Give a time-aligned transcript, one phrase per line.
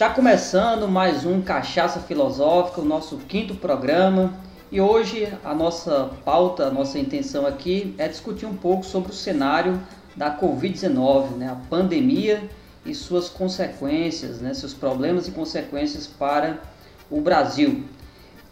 [0.00, 4.32] Está começando mais um Cachaça Filosófica, o nosso quinto programa.
[4.72, 9.14] E hoje a nossa pauta, a nossa intenção aqui é discutir um pouco sobre o
[9.14, 9.78] cenário
[10.16, 11.50] da Covid-19, né?
[11.50, 12.42] a pandemia
[12.82, 14.54] e suas consequências, né?
[14.54, 16.62] seus problemas e consequências para
[17.10, 17.84] o Brasil.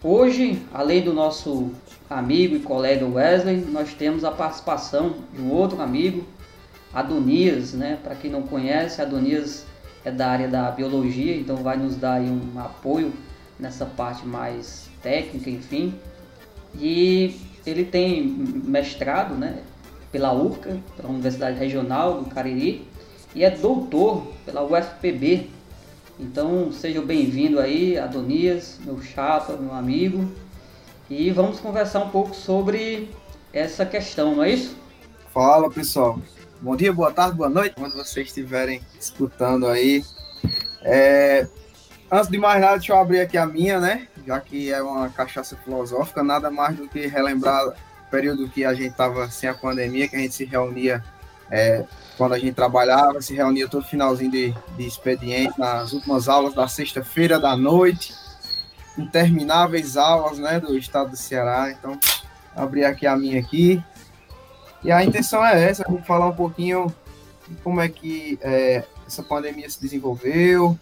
[0.05, 1.71] Hoje, além do nosso
[2.11, 6.27] amigo e colega Wesley, nós temos a participação de um outro amigo,
[6.93, 7.99] Adonias, né?
[8.05, 9.65] Para quem não conhece, Adonias
[10.09, 13.13] é da área da biologia, então vai nos dar um apoio
[13.59, 15.95] nessa parte mais técnica, enfim.
[16.75, 19.63] E ele tem mestrado, né,
[20.11, 22.89] pela URCA, pela Universidade Regional do Cariri,
[23.35, 25.49] e é doutor pela UFPB.
[26.19, 30.31] Então seja bem-vindo aí, Adonias, meu chapa, meu amigo.
[31.11, 33.11] E vamos conversar um pouco sobre
[33.53, 34.77] essa questão, não é isso?
[35.33, 36.19] Fala pessoal,
[36.61, 40.05] Bom dia, boa tarde, boa noite, quando vocês estiverem escutando aí.
[40.83, 41.47] É...
[42.11, 44.09] Antes de mais nada, deixa eu abrir aqui a minha, né?
[44.27, 47.75] Já que é uma cachaça filosófica, nada mais do que relembrar o
[48.11, 51.05] período que a gente estava sem a pandemia, que a gente se reunia
[51.49, 51.85] é,
[52.17, 56.67] quando a gente trabalhava, se reunia todo finalzinho de, de expediente, nas últimas aulas da
[56.67, 58.13] sexta-feira da noite,
[58.99, 61.71] intermináveis aulas, né, do estado do Ceará.
[61.71, 61.97] Então,
[62.57, 63.81] abrir aqui a minha aqui.
[64.83, 66.93] E a intenção é essa, vamos falar um pouquinho
[67.65, 70.79] como é que é, essa pandemia se desenvolveu,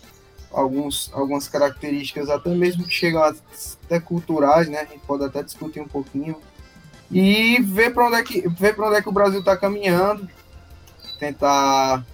[0.53, 4.81] alguns, algumas características até mesmo que chegam até culturais, né?
[4.81, 6.37] A gente pode até discutir um pouquinho.
[7.11, 10.29] E ver para onde, é que, ver onde é que o Brasil está caminhando,
[11.19, 12.05] tentar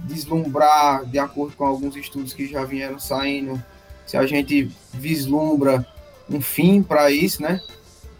[0.00, 3.62] deslumbrar, de acordo com alguns estudos que já vieram saindo,
[4.06, 5.86] se a gente vislumbra
[6.28, 7.60] um fim para isso, né?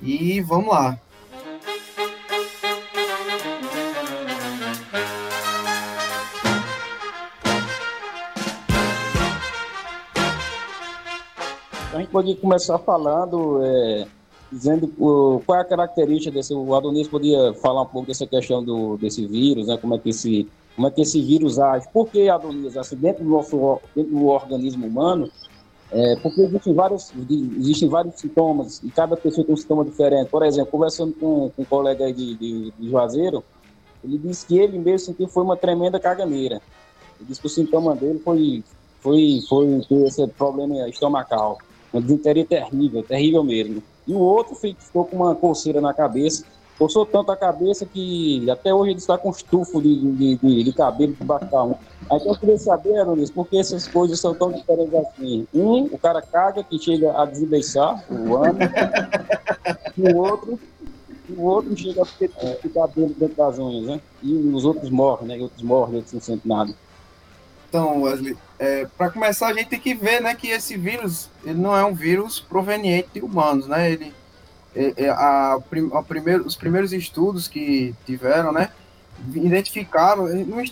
[0.00, 0.98] E vamos lá.
[11.94, 14.05] A gente pode começar falando, é,
[14.50, 14.88] dizendo
[15.47, 16.53] qual é a característica desse.
[16.53, 19.77] O Adonis podia falar um pouco dessa questão do, desse vírus, né?
[19.77, 21.87] Como é que esse, como é que esse vírus age?
[21.93, 25.31] Por que, Adonis, assim, dentro do nosso dentro do organismo humano,
[25.93, 27.12] é, porque existem vários,
[27.60, 30.28] existem vários sintomas e cada pessoa tem um sintoma diferente.
[30.31, 33.44] Por exemplo, conversando com, com um colega de, de, de Juazeiro,
[34.03, 36.60] ele disse que ele mesmo sentiu foi uma tremenda caganeira.
[37.21, 38.65] Ele disse que o sintoma dele foi,
[39.00, 41.56] foi, foi ter esse problema estomacal.
[41.94, 43.81] Uma desinteria terrível, terrível mesmo.
[44.05, 46.44] E o outro ficou com uma coceira na cabeça,
[46.77, 50.72] coçou tanto a cabeça que até hoje ele está com estufo de, de, de, de
[50.72, 51.77] cabelo da um.
[52.10, 55.47] Aí eu queria saber, Aronis, por que essas coisas são tão diferentes assim?
[55.54, 58.59] Um, o cara caga que chega a desembeiçar o ano,
[59.97, 60.59] e o outro,
[61.31, 64.00] o outro chega a ter é, cabelo dentro das unhas, né?
[64.21, 65.38] E os outros morrem, né?
[65.38, 66.75] E outros morrem, outros não sentem nada.
[67.69, 71.60] Então, Wesley, é, para começar a gente tem que ver, né, que esse vírus ele
[71.60, 73.91] não é um vírus proveniente de humanos, né?
[73.91, 74.14] Ele,
[74.75, 75.58] é, é a,
[75.92, 78.70] a primeiro, os primeiros estudos que tiveram, né,
[79.34, 80.26] identificaram,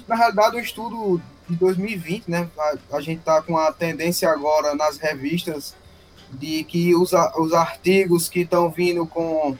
[0.09, 4.75] na realidade, um estudo de 2020, né, a, a gente está com a tendência agora
[4.75, 5.75] nas revistas
[6.31, 9.55] de que os, os artigos que estão vindo com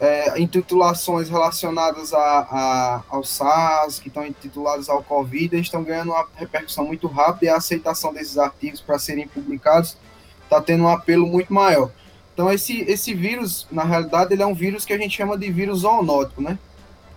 [0.00, 6.26] é, intitulações relacionadas a, a, ao SARS, que estão intituladas ao Covid, estão ganhando uma
[6.36, 9.96] repercussão muito rápida e a aceitação desses artigos para serem publicados
[10.42, 11.90] está tendo um apelo muito maior.
[12.32, 15.50] Então, esse, esse vírus, na realidade, ele é um vírus que a gente chama de
[15.50, 16.58] vírus zoonótico, né?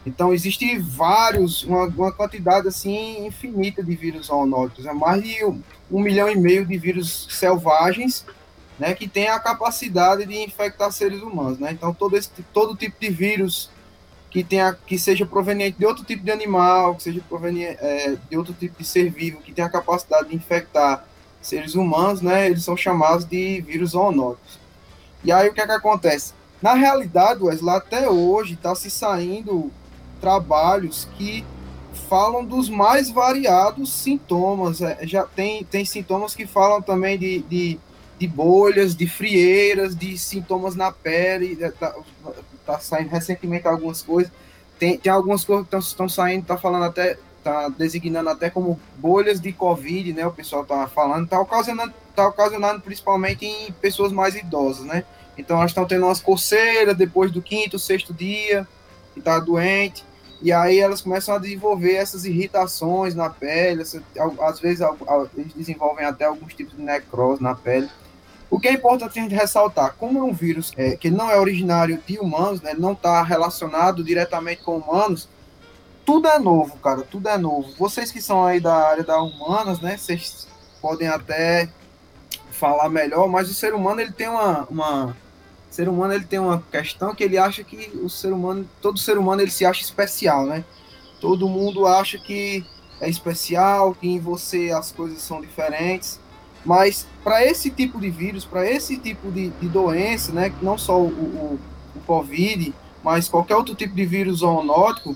[0.06, 4.86] Então, existe vários, uma, uma quantidade, assim, infinita de vírus zoonóticos.
[4.86, 5.62] É mais de um,
[5.92, 8.26] um milhão e meio de vírus selvagens
[8.80, 11.72] né, que tem a capacidade de infectar seres humanos, né?
[11.72, 13.70] Então todo esse todo tipo de vírus
[14.30, 18.38] que tenha que seja proveniente de outro tipo de animal, que seja proveniente é, de
[18.38, 21.06] outro tipo de ser vivo, que tenha a capacidade de infectar
[21.42, 22.48] seres humanos, né?
[22.48, 24.60] Eles são chamados de vírus zoonóticos.
[25.24, 26.34] E aí o que é que acontece?
[26.62, 29.72] Na realidade, Wesley, até hoje está se saindo
[30.20, 31.46] trabalhos que
[32.10, 34.82] falam dos mais variados sintomas.
[34.82, 37.80] É, já tem, tem sintomas que falam também de, de
[38.20, 41.56] de bolhas, de frieiras, de sintomas na pele.
[41.80, 41.96] Tá,
[42.66, 44.32] tá saindo recentemente algumas coisas.
[44.80, 49.40] Tem, tem algumas coisas que estão saindo, tá falando até, tá designando até como bolhas
[49.40, 50.26] de Covid, né?
[50.28, 55.04] O pessoal tá falando, tá ocasionando, tá ocasionando principalmente em pessoas mais idosas, né?
[55.38, 58.68] Então elas estão tendo umas coceiras depois do quinto, sexto dia,
[59.14, 60.04] que tá doente.
[60.42, 64.04] E aí elas começam a desenvolver essas irritações na pele, essa,
[64.42, 64.86] às vezes
[65.36, 67.90] eles desenvolvem até alguns tipos de necrose na pele.
[68.50, 71.38] O que é importante a gente ressaltar, como é um vírus é, que não é
[71.38, 75.28] originário de humanos, né, não está relacionado diretamente com humanos,
[76.06, 77.70] tudo é novo, cara, tudo é novo.
[77.78, 80.48] Vocês que são aí da área da humanas, né, vocês
[80.82, 81.70] podem até
[82.52, 85.16] falar melhor, mas o ser humano ele tem uma, uma
[85.70, 89.18] ser humano ele tem uma questão que ele acha que o ser humano, todo ser
[89.18, 90.64] humano ele se acha especial, né?
[91.20, 92.66] Todo mundo acha que
[93.00, 96.20] é especial, que em você as coisas são diferentes.
[96.66, 101.00] Mas para esse tipo de vírus, para esse tipo de, de, doença, né, não só
[101.00, 101.60] o, o,
[101.96, 102.74] o, Covid,
[103.04, 105.16] mas qualquer outro tipo de vírus zoonótico,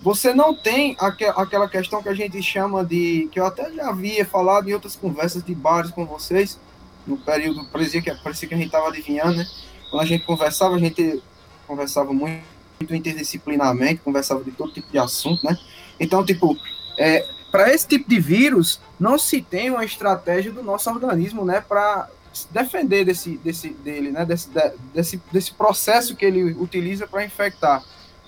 [0.00, 3.88] você não tem aqu aquela questão que a gente chama de, que eu até já
[3.88, 6.58] havia falado em outras conversas de bares com vocês,
[7.06, 9.46] no período, parecia que, parecia que a gente estava adivinhando, né?
[9.90, 11.22] Quando a gente conversava, a gente
[11.66, 12.42] conversava muito,
[12.80, 15.56] muito interdisciplinarmente, conversava de todo tipo de assunto, né?
[15.98, 16.56] Então, tipo,
[16.98, 21.64] é, para esse tipo de vírus, não se tem uma estratégia do nosso organismo, né,
[21.66, 22.06] para
[22.50, 24.50] defender desse, desse, dele, né, desse,
[24.92, 27.82] desse, desse processo que ele utiliza para infectar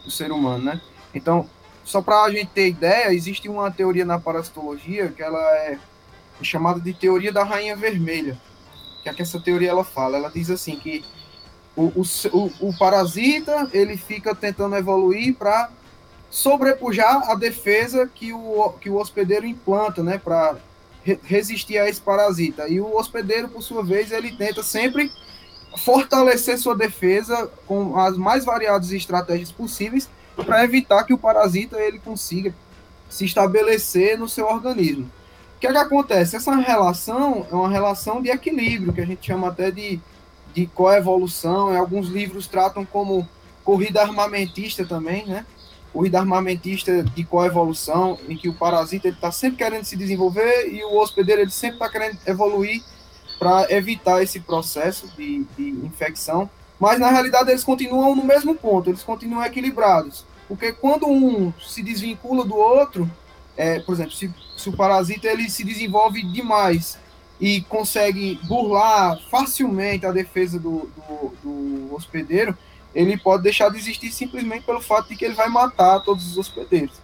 [0.07, 0.81] o ser humano, né.
[1.15, 1.47] Então,
[1.85, 5.79] só para a gente ter ideia, existe uma teoria na parasitologia que ela é
[6.41, 8.41] chamada de teoria da rainha vermelha,
[9.03, 11.05] que é que essa teoria ela fala, ela diz assim que
[11.77, 11.93] o,
[12.33, 15.69] o, o parasita ele fica tentando evoluir para
[16.31, 20.57] sobrepujar a defesa que o, que o hospedeiro implanta, né, para
[21.03, 22.69] re resistir a esse parasita.
[22.69, 25.11] E o hospedeiro, por sua vez, ele tenta sempre
[25.77, 31.99] fortalecer sua defesa com as mais variadas estratégias possíveis para evitar que o parasita ele
[31.99, 32.55] consiga
[33.09, 35.11] se estabelecer no seu organismo.
[35.57, 36.37] O que, é que acontece?
[36.37, 40.01] Essa relação é uma relação de equilíbrio, que a gente chama até de,
[40.55, 41.77] de coevolução.
[41.77, 43.29] Alguns livros tratam como
[43.65, 45.45] corrida armamentista também, né?
[45.93, 50.99] Corrida armamentista de coevolução, em que o parasita está sempre querendo se desenvolver e o
[50.99, 52.83] hospedeiro ele sempre está querendo evoluir
[53.39, 56.51] para evitar esse processo de, de infecção.
[56.79, 60.25] Mas na realidade eles continuam no mesmo ponto, eles continuam equilibrados.
[60.47, 63.11] Porque quando um se desvincula do outro,
[63.57, 66.99] é, por exemplo, se, se o parasita ele se desenvolve demais
[67.41, 72.57] e consegue burlar facilmente a defesa do, do, do hospedeiro,
[72.95, 76.39] ele pode deixar de existir simplesmente pelo fato de que ele vai matar todos os
[76.39, 76.97] hospedeiros.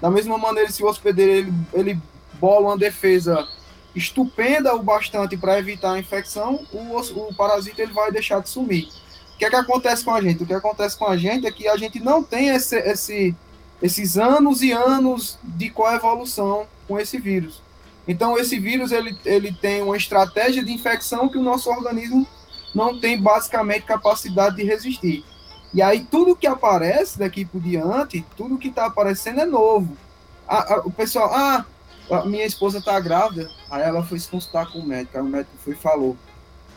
[0.00, 2.02] Da mesma maneira, se o hospedeiro ele, ele
[2.34, 3.46] bola uma defesa
[3.94, 8.88] estupenda o bastante para evitar a infecção, o, o parasita ele vai deixar de sumir.
[9.34, 10.42] O que é que acontece com a gente?
[10.42, 13.34] O que acontece com a gente é que a gente não tem esse, esse,
[13.82, 17.62] esses anos e anos de coevolução com esse vírus.
[18.06, 22.26] Então, esse vírus ele, ele tem uma estratégia de infecção que o nosso organismo
[22.74, 25.24] não tem basicamente capacidade de resistir.
[25.72, 29.96] E aí tudo que aparece daqui por diante, tudo que está aparecendo é novo.
[30.46, 31.64] A, a, o pessoal, ah,
[32.26, 33.48] minha esposa está grávida.
[33.70, 35.16] Aí ela foi se consultar com o médico.
[35.16, 36.16] Aí o médico foi e falou: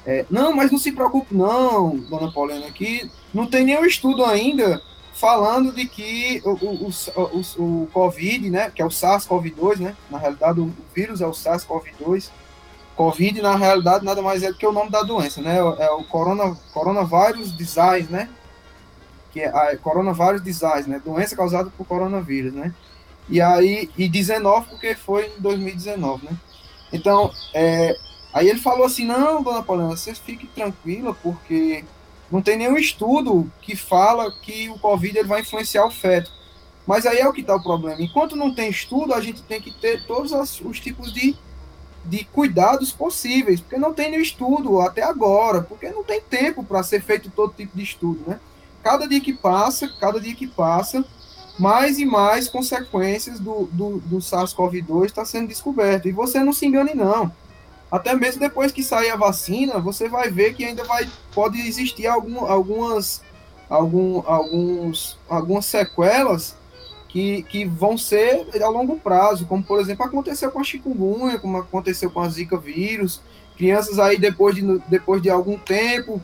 [0.05, 4.81] é, Não, mas não se preocupe, não, dona Paulina, que não tem nenhum estudo ainda
[5.13, 10.17] falando de que o, o, o, o Covid, né, que é o SARS-CoV-2, né, na
[10.17, 12.29] realidade o, vírus é o SARS-CoV-2.
[12.95, 16.03] Covid, na realidade, nada mais é do que o nome da doença, né, é o
[16.03, 18.29] corona, coronavirus disease, né,
[19.33, 21.01] que é a coronavírus disease, né?
[21.03, 22.71] Doença causada por coronavírus, né?
[23.27, 26.37] E aí, e 19 porque foi em 2019, né?
[26.91, 27.95] Então, é,
[28.31, 31.83] aí ele falou assim, não, dona Paulina, você fique tranquila, porque
[32.31, 36.31] não tem nenhum estudo que fala que o Covid ele vai influenciar o feto.
[36.85, 38.01] Mas aí é o que está o problema.
[38.01, 41.35] Enquanto não tem estudo, a gente tem que ter todos os tipos de,
[42.05, 46.83] de cuidados possíveis, porque não tem nenhum estudo até agora, porque não tem tempo para
[46.83, 48.39] ser feito todo tipo de estudo, né?
[48.83, 51.03] cada dia que passa, cada dia que passa,
[51.57, 56.07] mais e mais consequências do, do, do SARS-CoV-2 está sendo descoberto.
[56.07, 57.31] E você não se engane, não.
[57.89, 62.07] Até mesmo depois que sair a vacina, você vai ver que ainda vai, pode existir
[62.07, 63.21] algum, algumas,
[63.69, 66.55] algum, alguns, algumas sequelas
[67.13, 71.57] que, que vão ser a longo prazo, como por exemplo aconteceu com a chikungunya, como
[71.57, 73.21] aconteceu com a Zika vírus.
[73.55, 76.19] Crianças aí depois de, depois de algum tempo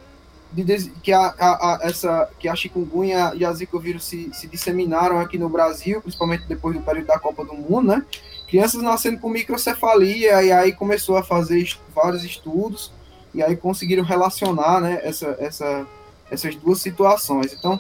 [0.52, 4.48] de, que, a, a, a, essa, que a chikungunya e a zika vírus se, se
[4.48, 8.04] disseminaram aqui no Brasil, principalmente depois do período da Copa do Mundo, né?
[8.48, 12.92] Crianças nascendo com microcefalia, e aí começou a fazer vários estudos,
[13.32, 15.86] e aí conseguiram relacionar né, essa, essa,
[16.32, 17.54] essas duas situações.
[17.54, 17.80] Então,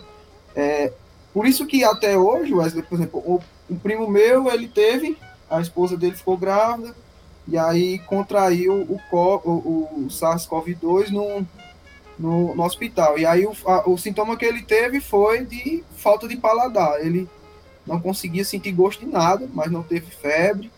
[0.55, 0.93] é,
[1.33, 5.17] por isso que até hoje, Wesley, por exemplo, o, um primo meu, ele teve,
[5.49, 6.95] a esposa dele ficou grávida,
[7.47, 11.45] e aí contraiu o, o, o SARS-CoV-2 num,
[12.17, 13.17] no, no hospital.
[13.17, 16.99] E aí o, a, o sintoma que ele teve foi de falta de paladar.
[16.99, 17.27] Ele
[17.87, 20.71] não conseguia sentir gosto de nada, mas não teve febre.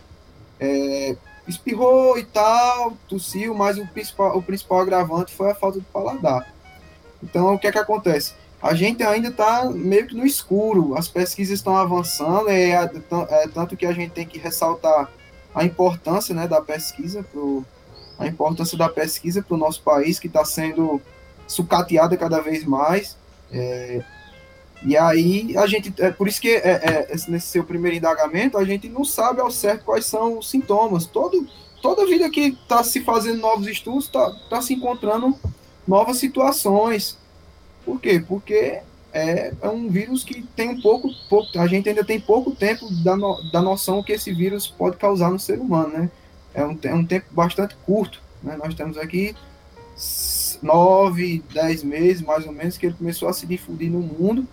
[0.59, 1.17] É,
[1.47, 6.53] espirrou e tal, tossiu, mas o principal, o principal agravante foi a falta de paladar.
[7.21, 8.33] Então, o que é que acontece?
[8.61, 12.91] A gente ainda está meio que no escuro, as pesquisas estão avançando, é, é,
[13.29, 15.09] é, tanto que a gente tem que ressaltar
[15.53, 17.65] a importância né, da pesquisa, pro,
[18.19, 21.01] a importância da pesquisa para o nosso país, que está sendo
[21.47, 23.17] sucateada cada vez mais.
[23.51, 24.03] É,
[24.83, 28.63] e aí a gente, é por isso que é, é, nesse seu primeiro indagamento, a
[28.63, 31.05] gente não sabe ao certo quais são os sintomas.
[31.07, 31.47] Todo,
[31.81, 35.35] toda vida que está se fazendo novos estudos está tá se encontrando
[35.87, 37.17] novas situações.
[37.85, 38.23] Por quê?
[38.25, 38.81] Porque
[39.13, 42.89] é, é, um vírus que tem um pouco, pouco, a gente ainda tem pouco tempo
[43.03, 46.11] da, no, da noção que esse vírus pode causar no ser humano, né?
[46.53, 48.57] É um, é um tempo bastante curto, né?
[48.57, 49.35] Nós temos aqui
[50.61, 54.47] nove, dez meses, mais ou menos, que ele começou a se difundir no mundo,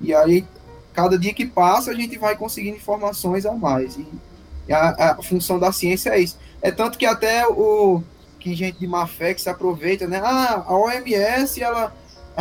[0.00, 0.44] e aí,
[0.92, 3.96] cada dia que passa, a gente vai conseguindo informações a mais.
[3.96, 6.38] E a, a função da ciência é isso.
[6.62, 8.02] É tanto que até o
[8.38, 10.20] que gente de má fé que se aproveita, né?
[10.22, 11.92] Ah, a OMS, ela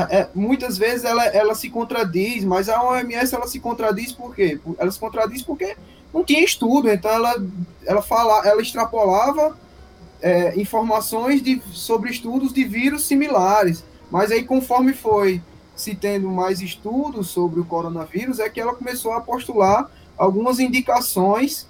[0.04, 4.60] é, muitas vezes ela, ela se contradiz, mas a OMS ela se contradiz por quê?
[4.78, 5.76] Ela se contradiz porque
[6.14, 7.36] não tinha estudo, então ela,
[7.86, 9.58] ela, fala, ela extrapolava
[10.22, 15.42] é, informações de, sobre estudos de vírus similares, mas aí conforme foi
[15.76, 21.68] se tendo mais estudos sobre o coronavírus, é que ela começou a postular algumas indicações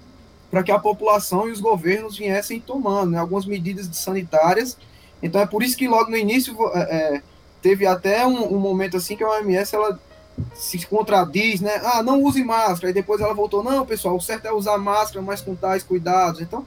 [0.50, 4.78] para que a população e os governos viessem tomando né, algumas medidas sanitárias.
[5.22, 7.22] Então é por isso que logo no início é, é,
[7.62, 9.98] teve até um, um, momento assim que a OMS ela
[10.54, 11.80] se contradiz, né?
[11.84, 12.90] Ah, não use máscara.
[12.90, 16.40] E depois ela voltou, não, pessoal, o certo é usar máscara, mas com tais cuidados.
[16.40, 16.64] Então,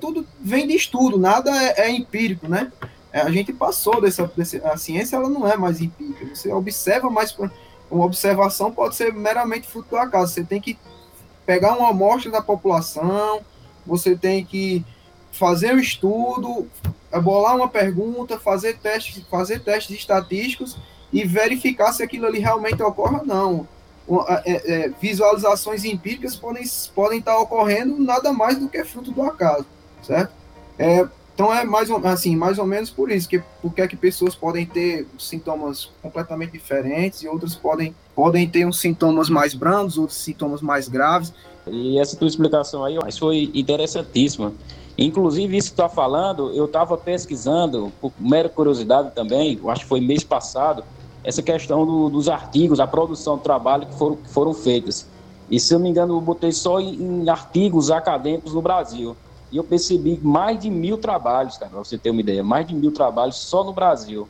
[0.00, 2.70] tudo vem de estudo, nada é, é empírico, né?
[3.12, 6.34] É, a gente passou dessa, dessa, a ciência ela não é mais empírica.
[6.34, 7.34] Você observa mais
[7.90, 10.34] uma observação pode ser meramente fruto do acaso.
[10.34, 10.78] Você tem que
[11.46, 13.40] pegar uma amostra da população,
[13.86, 14.84] você tem que
[15.32, 16.66] fazer um estudo,
[17.22, 20.76] bolar uma pergunta, fazer testes, fazer testes estatísticos
[21.12, 23.68] e verificar se aquilo ali realmente ocorre ou não.
[24.44, 29.66] É, é, visualizações empíricas podem, podem estar ocorrendo nada mais do que fruto do acaso,
[30.02, 30.32] certo?
[30.78, 34.34] É, então é mais assim, mais ou menos por isso que porque é que pessoas
[34.34, 40.18] podem ter sintomas completamente diferentes e outras podem podem ter uns sintomas mais brandos, outros
[40.18, 41.32] sintomas mais graves.
[41.66, 44.52] E essa tua explicação aí, mas foi interessantíssima.
[44.98, 50.00] Inclusive, isso que está falando, eu estava pesquisando, por mera curiosidade também, acho que foi
[50.00, 50.82] mês passado,
[51.22, 54.52] essa questão do, dos artigos, a produção do trabalho que foram, que foram.
[55.48, 59.16] E se eu não me engano, eu botei só em, em artigos acadêmicos no Brasil.
[59.52, 62.74] E eu percebi mais de mil trabalhos, cara, pra você ter uma ideia, mais de
[62.74, 64.28] mil trabalhos só no Brasil.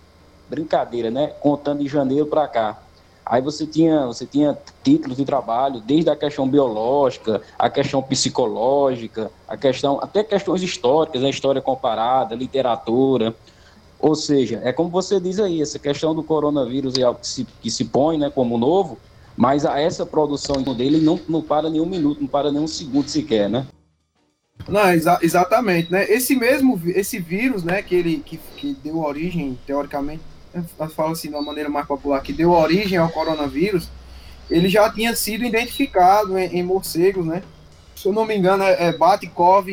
[0.49, 1.29] Brincadeira, né?
[1.29, 2.88] Contando de janeiro para cá.
[3.29, 9.31] Aí você tinha, você tinha títulos de trabalho, desde a questão biológica, a questão psicológica,
[9.47, 11.31] a questão, até questões históricas, a né?
[11.31, 13.35] história comparada, literatura.
[14.01, 17.47] Ou seja, é como você diz aí, essa questão do coronavírus é algo que se,
[17.61, 18.97] que se põe né, como novo,
[19.37, 23.51] mas a essa produção dele não, não para nenhum minuto, não para nenhum segundo sequer,
[23.51, 23.67] né?
[24.67, 26.11] Não, exa exatamente, né?
[26.11, 30.23] Esse mesmo, esse vírus, né, que ele que, que deu origem, teoricamente,
[30.95, 33.89] falo assim de uma maneira mais popular, que deu origem ao coronavírus,
[34.51, 37.43] ele já tinha sido identificado em, em morcegos, né?
[37.95, 39.69] Se eu não me engano, é, é Batikov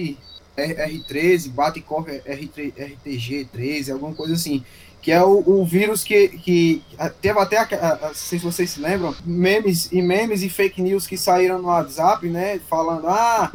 [0.58, 4.64] R13, Batikov RTG13, alguma coisa assim,
[5.02, 6.84] que é o, o vírus que, que
[7.22, 7.60] teve até,
[8.02, 11.68] não sei se vocês se lembram, memes e memes e fake news que saíram no
[11.68, 13.52] WhatsApp, né, falando, ah,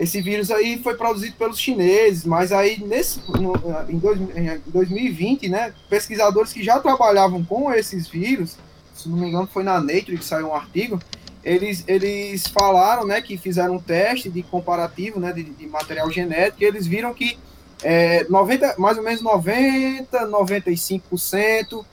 [0.00, 3.52] esse vírus aí foi produzido pelos chineses, mas aí nesse, no,
[3.86, 8.56] em, dois, em 2020, né, pesquisadores que já trabalhavam com esses vírus,
[8.94, 10.98] se não me engano foi na Nature que saiu um artigo,
[11.44, 16.62] eles, eles falaram, né, que fizeram um teste de comparativo, né, de, de material genético,
[16.62, 17.38] e eles viram que
[17.82, 21.84] é, 90, mais ou menos 90, 95%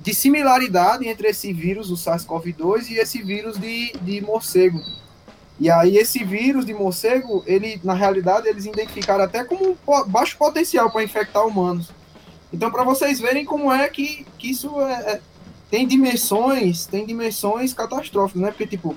[0.00, 4.80] de similaridade entre esse vírus, o SARS-CoV-2, e esse vírus de, de morcego.
[5.58, 10.36] E aí esse vírus de morcego, ele na realidade eles identificaram até como um baixo
[10.36, 11.90] potencial para infectar humanos.
[12.52, 15.20] Então para vocês verem como é que, que isso é, é,
[15.70, 18.50] tem dimensões, tem dimensões catastróficas, né?
[18.50, 18.96] Porque tipo,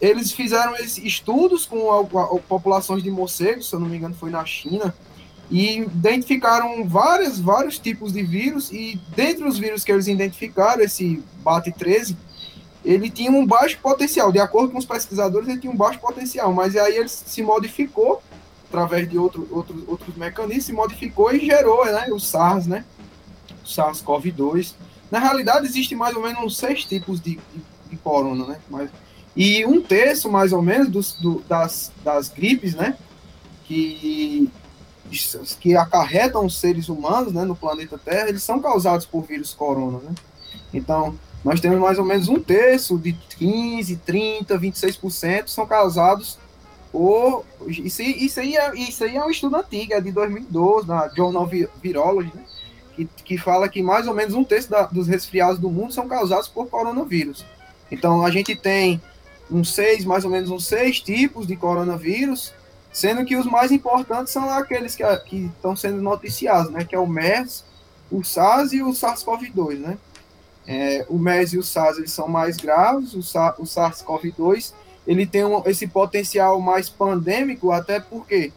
[0.00, 4.30] eles fizeram estudos com a, a, populações de morcegos, se eu não me engano foi
[4.30, 4.94] na China,
[5.50, 11.22] e identificaram vários, vários tipos de vírus e dentre os vírus que eles identificaram, esse
[11.44, 12.16] BAT13,
[12.86, 14.30] ele tinha um baixo potencial.
[14.30, 18.22] De acordo com os pesquisadores, ele tinha um baixo potencial, mas aí ele se modificou
[18.68, 22.84] através de outro, outro, outros mecanismos, se modificou e gerou né, o SARS, né?
[23.64, 24.74] O SARS-CoV-2.
[25.10, 28.60] Na realidade, existe mais ou menos seis tipos de, de, de corona, né?
[28.70, 28.88] Mas,
[29.34, 32.96] e um terço, mais ou menos, dos, do, das, das gripes, né?
[33.64, 34.48] Que,
[35.60, 39.98] que acarretam os seres humanos né, no planeta Terra, eles são causados por vírus corona,
[39.98, 40.14] né?
[40.72, 46.36] Então, nós temos mais ou menos um terço de 15, 30, 26% são causados
[46.92, 51.08] ou isso, isso, aí é, isso aí é um estudo antigo, é de 2012, na
[51.14, 51.48] Journal
[51.80, 52.42] Virology, né?
[52.96, 56.08] que, que fala que mais ou menos um terço da, dos resfriados do mundo são
[56.08, 57.46] causados por coronavírus.
[57.92, 59.00] Então a gente tem
[59.48, 62.52] uns seis, mais ou menos uns seis tipos de coronavírus,
[62.92, 66.84] sendo que os mais importantes são aqueles que, que estão sendo noticiados, né?
[66.84, 67.64] Que é o MERS,
[68.10, 69.96] o SARS e o SARS-CoV-2, né?
[70.66, 74.72] É, o MERS e o SARS eles são mais graves, o, o SARS-CoV-2
[75.06, 78.52] ele tem um, esse potencial mais pandêmico, até porque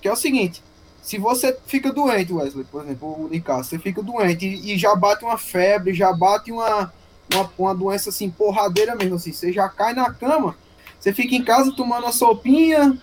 [0.00, 0.62] que é o seguinte,
[1.02, 4.94] se você fica doente, Wesley, por exemplo, o Nicasso, você fica doente e, e, já
[4.94, 6.92] bate uma febre, já bate uma,
[7.32, 10.56] uma, uma, doença assim, porradeira mesmo, assim, você já cai na cama,
[10.98, 12.98] você fica em casa tomando uma sopinha,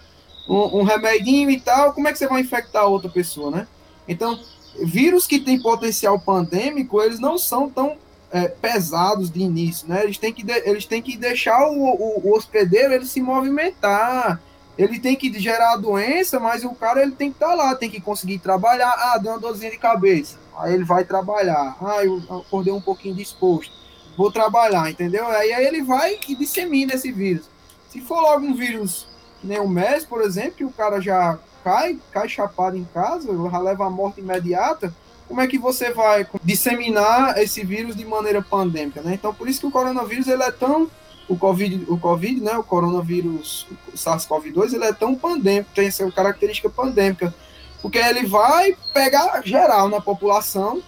[0.50, 3.68] um, um remedinho e tal, como é que você vai infectar outra pessoa, né?
[4.08, 4.40] Então,
[4.84, 7.98] vírus que têm potencial pandêmico, eles não são tão
[8.32, 10.04] é, pesados de início, né?
[10.04, 14.42] Eles têm que, de, eles têm que deixar o, o, o, hospedeiro ele se movimentar.
[14.78, 17.76] Ele tem que gerar a doença, mas o cara ele tem que estar tá lá,
[17.76, 18.90] tem que conseguir trabalhar.
[18.90, 20.38] Ah, deu uma dorzinha de cabeça.
[20.58, 21.76] Aí ele vai trabalhar.
[21.82, 23.72] Ah, eu acordei um pouquinho disposto.
[24.16, 25.28] Vou trabalhar, entendeu?
[25.28, 27.50] Aí, aí ele vai e dissemina esse vírus.
[27.90, 29.08] Se for logo um vírus
[29.44, 29.70] nem o
[30.08, 34.20] por exemplo, que o cara já cai, cai chapado em casa, já leva a morte
[34.20, 34.94] imediata,
[35.28, 39.14] como é que você vai disseminar esse vírus de maneira pandêmica, né?
[39.14, 40.90] Então, por isso que o coronavírus ele é tão
[41.28, 46.10] o COVID, o COVID, né, o coronavírus, o SARS-CoV-2, ele é tão pandêmico, tem essa
[46.10, 47.34] característica pandêmica,
[47.82, 50.82] porque ele vai pegar geral na população,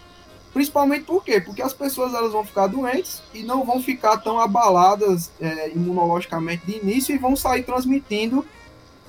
[0.53, 1.41] principalmente por quê?
[1.41, 6.65] Porque as pessoas elas vão ficar doentes e não vão ficar tão abaladas é, imunologicamente
[6.65, 8.45] de início e vão sair transmitindo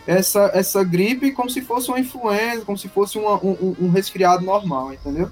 [0.07, 4.45] essa, essa gripe como se fosse uma influenza, como se fosse uma, um, um, resfriado
[4.45, 5.31] normal, entendeu?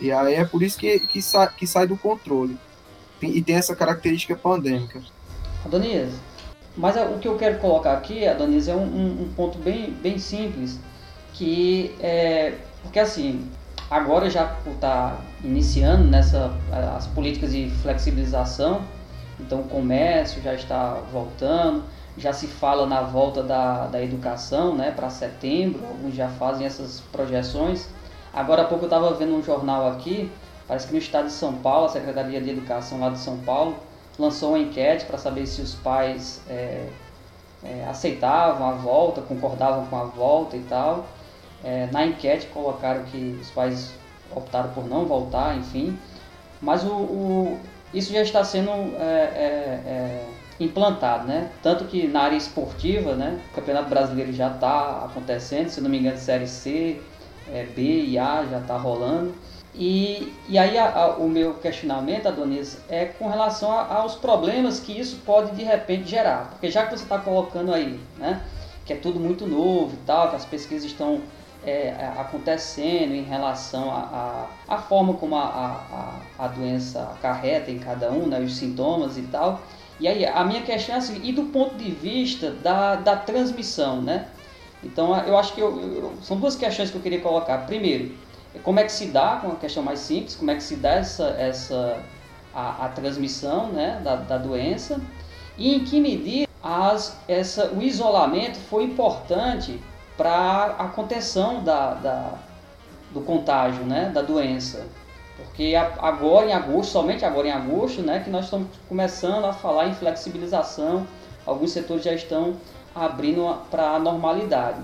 [0.00, 2.56] E aí é por isso que, que, sa, que sai do controle.
[3.22, 5.02] E tem essa característica pandêmica.
[5.64, 6.14] Adonias,
[6.76, 10.78] mas o que eu quero colocar aqui, Adonias, é um, um, ponto bem, bem simples,
[11.34, 13.46] que é, porque assim,
[13.90, 16.56] agora já está iniciando nessa
[16.96, 18.82] as políticas de flexibilização,
[19.38, 21.84] então o comércio já está voltando,
[22.20, 27.00] já se fala na volta da, da educação né, para setembro, alguns já fazem essas
[27.12, 27.88] projeções.
[28.32, 30.30] Agora há pouco eu estava vendo um jornal aqui,
[30.68, 33.76] parece que no estado de São Paulo, a Secretaria de Educação lá de São Paulo,
[34.18, 36.88] lançou uma enquete para saber se os pais é,
[37.64, 41.06] é, aceitavam a volta, concordavam com a volta e tal.
[41.64, 43.92] É, na enquete colocaram que os pais
[44.34, 45.98] optaram por não voltar, enfim.
[46.60, 47.60] Mas o, o
[47.92, 50.26] isso já está sendo é, é, é,
[50.60, 51.50] implantado, né?
[51.62, 53.40] Tanto que na área esportiva, né?
[53.50, 57.00] O Campeonato Brasileiro já está acontecendo, se não me engano, Série C,
[57.52, 59.34] é, B e A já está rolando.
[59.74, 64.80] E, e aí a, a, o meu questionamento, Adonis, é com relação a, aos problemas
[64.80, 66.50] que isso pode de repente gerar.
[66.50, 68.42] Porque já que você está colocando aí, né?
[68.84, 71.20] Que é tudo muito novo e tal, que as pesquisas estão
[71.64, 75.44] é, acontecendo em relação à a, a, forma como a,
[76.38, 79.60] a, a doença acarreta em cada um, né, os sintomas e tal.
[80.00, 84.00] E aí, a minha questão é assim, e do ponto de vista da, da transmissão,
[84.00, 84.28] né?
[84.82, 87.58] Então, eu acho que eu, eu, são duas questões que eu queria colocar.
[87.66, 88.14] Primeiro,
[88.62, 90.92] como é que se dá, com uma questão mais simples, como é que se dá
[90.94, 92.02] essa, essa
[92.54, 95.00] a, a transmissão né, da, da doença
[95.56, 99.80] e em que medida as, essa, o isolamento foi importante
[100.16, 102.34] para a contenção da, da,
[103.12, 104.86] do contágio né, da doença.
[105.50, 109.88] Porque agora em agosto, somente agora em agosto, né, que nós estamos começando a falar
[109.88, 111.06] em flexibilização,
[111.44, 112.56] alguns setores já estão
[112.94, 114.80] abrindo para a normalidade.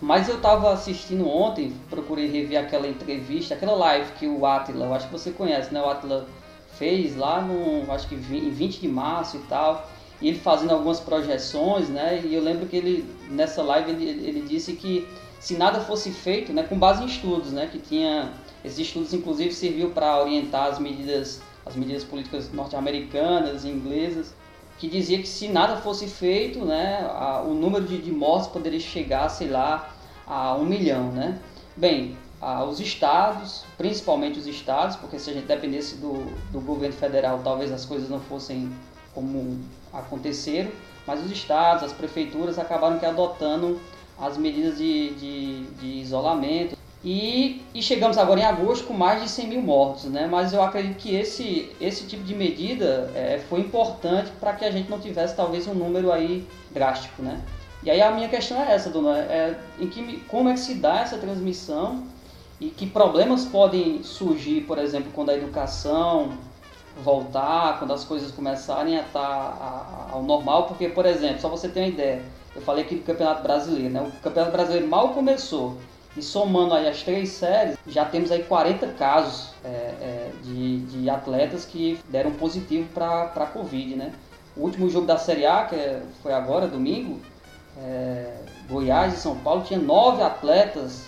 [0.00, 4.94] Mas eu estava assistindo ontem, procurei rever aquela entrevista, aquela live que o Atila, eu
[4.94, 5.80] acho que você conhece, né?
[5.80, 6.26] O Atila
[6.76, 9.88] fez lá no, acho que em 20 de março e tal,
[10.20, 12.20] e ele fazendo algumas projeções, né?
[12.24, 15.08] E eu lembro que ele, nessa live, ele, ele disse que
[15.40, 18.32] se nada fosse feito, né, com base em estudos, né, que tinha
[18.66, 24.34] esses estudos, inclusive, serviu para orientar as medidas, as medidas políticas norte-americanas e inglesas,
[24.76, 28.80] que dizia que se nada fosse feito, né, a, o número de, de, mortes poderia
[28.80, 29.94] chegar, sei lá,
[30.26, 31.40] a um milhão, né?
[31.76, 36.94] Bem, a, os estados, principalmente os estados, porque se a gente dependesse do, do governo
[36.96, 38.70] federal, talvez as coisas não fossem
[39.14, 39.60] como
[39.92, 40.70] aconteceram,
[41.06, 43.80] mas os estados, as prefeituras acabaram que adotando
[44.18, 46.76] as medidas de, de, de isolamento,
[47.08, 50.26] e, e, chegamos agora em agosto com mais de 100 mil mortos, né?
[50.28, 54.72] Mas eu acredito que esse, esse tipo de medida é, foi importante para que a
[54.72, 57.40] gente não tivesse talvez um número aí drástico, né?
[57.84, 60.74] E aí a minha questão é essa, dona, é em que, como é que se
[60.74, 62.02] dá essa transmissão
[62.60, 66.32] e que problemas podem surgir, por exemplo, quando a educação
[67.04, 71.68] voltar, quando as coisas começarem a estar tá ao normal, porque, por exemplo, só você
[71.68, 72.20] ter uma ideia,
[72.56, 74.00] eu falei aqui do Campeonato Brasileiro, né?
[74.00, 75.76] O Campeonato Brasileiro mal começou,
[76.16, 81.10] e somando aí as três séries, já temos aí 40 casos é, é, de, de
[81.10, 84.12] atletas que deram positivo para a Covid, né?
[84.56, 87.20] O último jogo da Série A, que é, foi agora, domingo,
[87.78, 91.04] é, Goiás e São Paulo, tinha nove atletas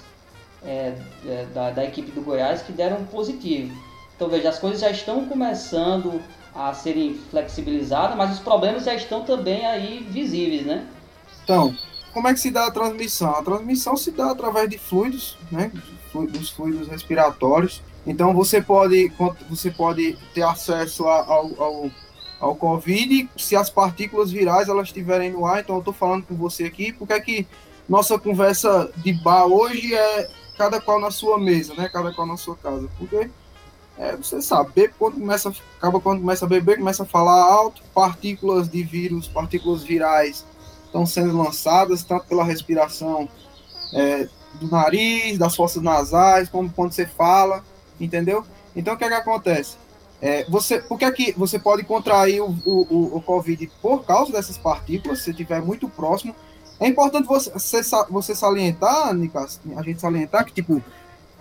[0.62, 0.94] é,
[1.26, 3.74] é, da, da equipe do Goiás que deram positivo.
[4.14, 6.20] Então veja, as coisas já estão começando
[6.54, 10.86] a serem flexibilizadas, mas os problemas já estão também aí visíveis, né?
[11.44, 11.74] Então,
[12.18, 13.30] como é que se dá a transmissão?
[13.30, 15.70] A transmissão se dá através de fluidos, né?
[16.12, 17.80] Dos fluidos respiratórios.
[18.04, 19.12] Então você pode,
[19.48, 21.90] você pode ter acesso ao, ao,
[22.40, 25.60] ao Covid se as partículas virais elas estiverem no ar.
[25.60, 27.46] Então eu estou falando com você aqui, porque é que
[27.88, 31.88] nossa conversa de bar hoje é cada qual na sua mesa, né?
[31.88, 32.88] Cada qual na sua casa.
[32.98, 33.30] Porque
[33.96, 38.68] é, você sabe, quando começa, acaba quando começa a beber, começa a falar alto, partículas
[38.68, 40.44] de vírus, partículas virais
[40.88, 43.28] estão sendo lançadas, tanto pela respiração
[43.94, 47.62] é, do nariz, das fossas nasais, como quando você fala,
[48.00, 48.44] entendeu?
[48.74, 49.76] Então o que é que acontece?
[50.20, 54.32] É, você, por que, é que você pode contrair o, o, o Covid por causa
[54.32, 56.34] dessas partículas, se estiver muito próximo?
[56.80, 60.82] É importante você, você salientar, Nicas, a gente salientar que, tipo,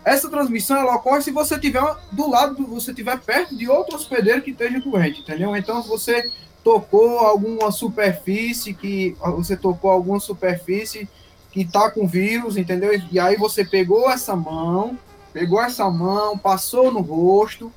[0.05, 4.41] essa transmissão ela ocorre se você tiver do lado, você tiver perto de outro hospedeiro
[4.41, 5.55] que esteja doente, entendeu?
[5.55, 6.31] Então, você
[6.67, 11.07] tocou alguma superfície que você tocou alguma superfície
[11.49, 12.91] que está com vírus, entendeu?
[13.09, 14.99] E aí você pegou essa mão,
[15.31, 17.71] pegou essa mão, passou no rosto,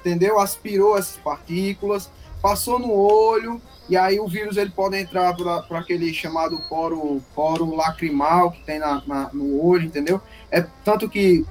[0.00, 0.40] entendeu?
[0.40, 2.10] Aspirou essas partículas,
[2.42, 7.76] passou no olho, e aí o vírus ele pode entrar por, aquele chamado poro, poro
[7.76, 10.20] lacrimal que tem na, na, no olho, entendeu?
[10.50, 11.46] É tanto que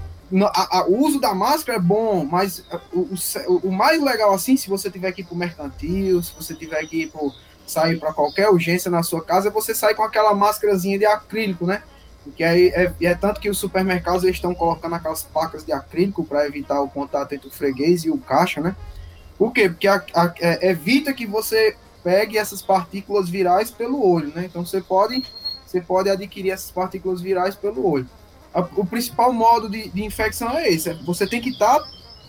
[0.87, 2.63] o uso da máscara é bom, mas
[2.93, 6.55] o, o, o, mais legal assim, se você tiver que ir pro mercantil, se você
[6.55, 7.33] tiver que ir pro,
[7.67, 11.65] sair para qualquer urgência na sua casa, é você sai com aquela máscarazinha de acrílico,
[11.65, 11.83] né?
[12.35, 16.45] Que aí é, é, tanto que os supermercados estão colocando aquelas placas de acrílico para
[16.45, 18.75] evitar o contato entre o freguês e o caixa, né?
[19.37, 19.67] Por quê?
[19.67, 20.01] Porque a,
[20.39, 24.45] é, evita que você pegue essas partículas virais pelo olho, né?
[24.45, 25.25] Então você pode,
[25.65, 28.07] você pode adquirir essas partículas virais pelo olho
[28.53, 31.79] o principal modo de, de infecção é esse: é você tem que estar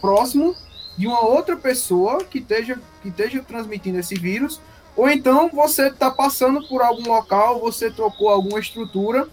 [0.00, 0.54] próximo
[0.96, 4.61] de uma outra pessoa que esteja, que esteja transmitindo esse vírus,
[4.94, 9.26] ou então você está passando por algum local, você trocou alguma estrutura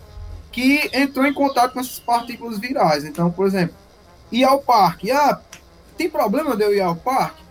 [0.51, 3.03] que entrou em contato com essas partículas virais.
[3.05, 3.75] Então, por exemplo,
[4.31, 5.11] ir ao parque.
[5.11, 5.39] Ah,
[5.97, 7.43] tem problema de eu ir ao parque?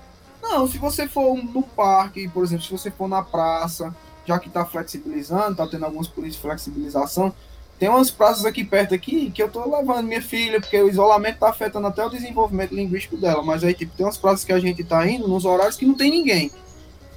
[0.43, 4.49] Não, se você for no parque, por exemplo, se você for na praça, já que
[4.49, 7.33] está flexibilizando, está tendo algumas políticas de flexibilização,
[7.79, 11.39] tem umas praças aqui perto aqui que eu tô levando minha filha, porque o isolamento
[11.39, 13.43] tá afetando até o desenvolvimento linguístico dela.
[13.43, 15.95] Mas aí, tipo, tem umas praças que a gente tá indo nos horários que não
[15.95, 16.51] tem ninguém.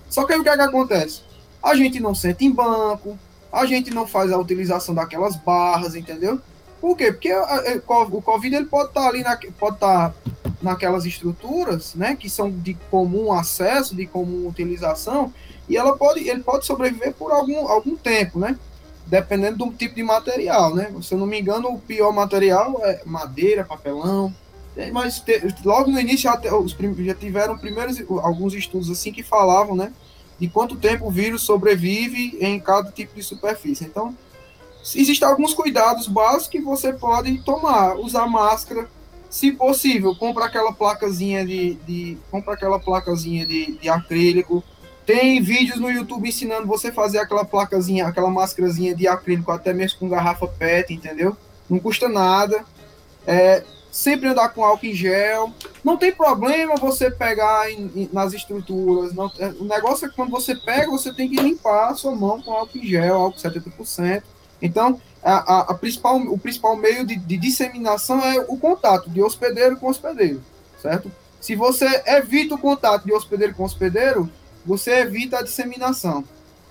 [0.08, 1.22] Só que aí o que é que acontece?
[1.64, 3.18] A gente não senta em banco,
[3.52, 6.40] a gente não faz a utilização daquelas barras, entendeu?
[6.80, 7.12] Por quê?
[7.12, 10.16] Porque o Covid ele pode estar tá ali, na, pode estar tá
[10.62, 15.34] naquelas estruturas, né, que são de comum acesso, de comum utilização,
[15.68, 18.58] e ela pode, ele pode sobreviver por algum, algum tempo, né?
[19.06, 20.94] Dependendo do tipo de material, né?
[21.02, 24.34] Se eu não me engano, o pior material é madeira, papelão.
[24.92, 29.76] Mas te, logo no início já, os, já tiveram primeiros alguns estudos assim que falavam,
[29.76, 29.92] né?
[30.40, 33.84] De quanto tempo o vírus sobrevive em cada tipo de superfície.
[33.84, 34.16] Então,
[34.96, 37.96] existem alguns cuidados básicos que você pode tomar.
[37.98, 38.88] Usar máscara,
[39.30, 44.64] se possível, compra aquela placazinha de, de compra aquela placazinha de, de acrílico,
[45.12, 50.00] tem vídeos no YouTube ensinando você fazer aquela placazinha, aquela máscarazinha de acrílico, até mesmo
[50.00, 51.36] com garrafa PET, entendeu?
[51.70, 52.64] Não custa nada.
[53.28, 55.52] É, sempre andar com álcool em gel.
[55.84, 59.14] Não tem problema você pegar em, em, nas estruturas.
[59.14, 62.16] Não, é, o negócio é que quando você pega, você tem que limpar a sua
[62.16, 64.24] mão com álcool em gel, álcool 70%.
[64.62, 69.22] Então, a, a, a principal, o principal meio de, de, disseminação é o contato de
[69.22, 70.42] hospedeiro com hospedeiro,
[70.82, 71.12] certo?
[71.42, 74.30] Se você evita o contato de hospedeiro com hospedeiro,
[74.66, 76.24] você evita a disseminação.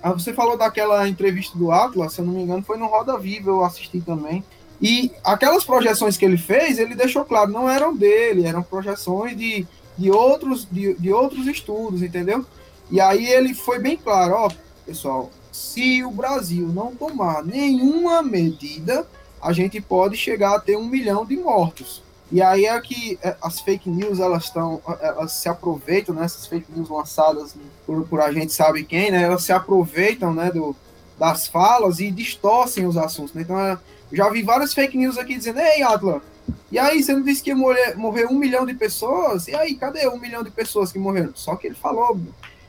[0.02, 3.18] Ah, você falou daquela entrevista do Atlas, se eu não me engano, foi no Roda
[3.18, 4.42] Viva, eu assisti também.
[4.80, 9.66] E aquelas projeções que ele fez, ele deixou claro, não eram dele, eram projeções de,
[9.98, 12.46] de, outros, de, de outros estudos, entendeu?
[12.90, 14.50] E aí ele foi bem claro, ó,
[14.86, 19.06] pessoal, se o Brasil não tomar nenhuma medida,
[19.42, 22.02] a gente pode chegar a ter um milhão de mortos.
[22.32, 26.24] E aí é que é, as fake news elas estão, elas se aproveitam, né?
[26.24, 29.22] Essas fake news lançadas por, por a gente sabe quem, né?
[29.22, 30.50] Elas se aproveitam, né?
[30.50, 30.76] Do,
[31.18, 33.34] das falas e distorcem os assuntos.
[33.34, 33.42] Né?
[33.42, 33.78] Então, é,
[34.12, 36.22] já vi várias fake news aqui dizendo: Ei, Atla,
[36.70, 39.48] E aí, você não disse que ia morrer, morrer um milhão de pessoas?
[39.48, 41.32] E aí, cadê um milhão de pessoas que morreram?
[41.34, 42.18] Só que ele falou,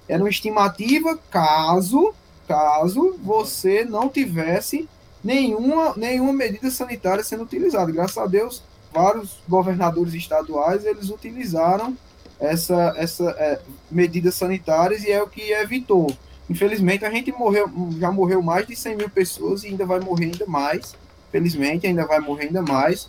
[0.07, 2.13] era uma estimativa caso,
[2.47, 4.89] caso você não tivesse
[5.23, 7.91] nenhuma, nenhuma medida sanitária sendo utilizada.
[7.91, 8.63] Graças a Deus,
[8.93, 11.95] vários governadores estaduais, eles utilizaram
[12.39, 16.11] essa, essa é, medidas sanitárias e é o que evitou.
[16.49, 20.25] Infelizmente, a gente morreu, já morreu mais de 100 mil pessoas e ainda vai morrer
[20.25, 20.95] ainda mais.
[21.31, 23.07] Felizmente, ainda vai morrer ainda mais.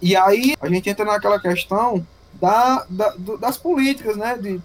[0.00, 4.38] E aí a gente entra naquela questão da, da das políticas, né?
[4.38, 4.60] De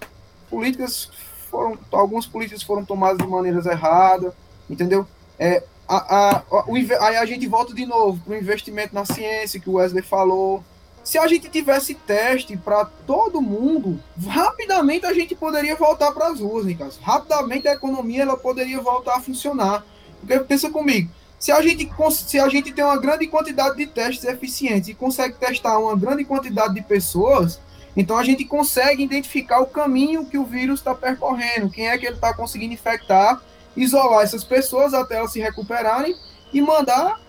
[0.50, 1.10] políticas
[1.50, 4.34] foram, algumas políticas foram tomadas de maneiras erradas,
[4.70, 5.06] entendeu?
[5.38, 9.60] É, a, a, o, aí a gente volta de novo para o investimento na ciência
[9.60, 10.64] que o Wesley falou.
[11.04, 16.40] Se a gente tivesse teste para todo mundo, rapidamente a gente poderia voltar para as
[16.40, 16.66] ruas,
[17.02, 19.86] Rapidamente a economia ela poderia voltar a funcionar.
[20.22, 24.24] Porque pensa comigo, se a, gente, se a gente tem uma grande quantidade de testes
[24.24, 27.60] eficientes e consegue testar uma grande quantidade de pessoas,
[27.98, 32.06] então a gente consegue identificar o caminho que o vírus está percorrendo, quem é que
[32.06, 33.42] ele está conseguindo infectar,
[33.76, 36.16] isolar essas pessoas até elas se recuperarem
[36.54, 37.20] e mandar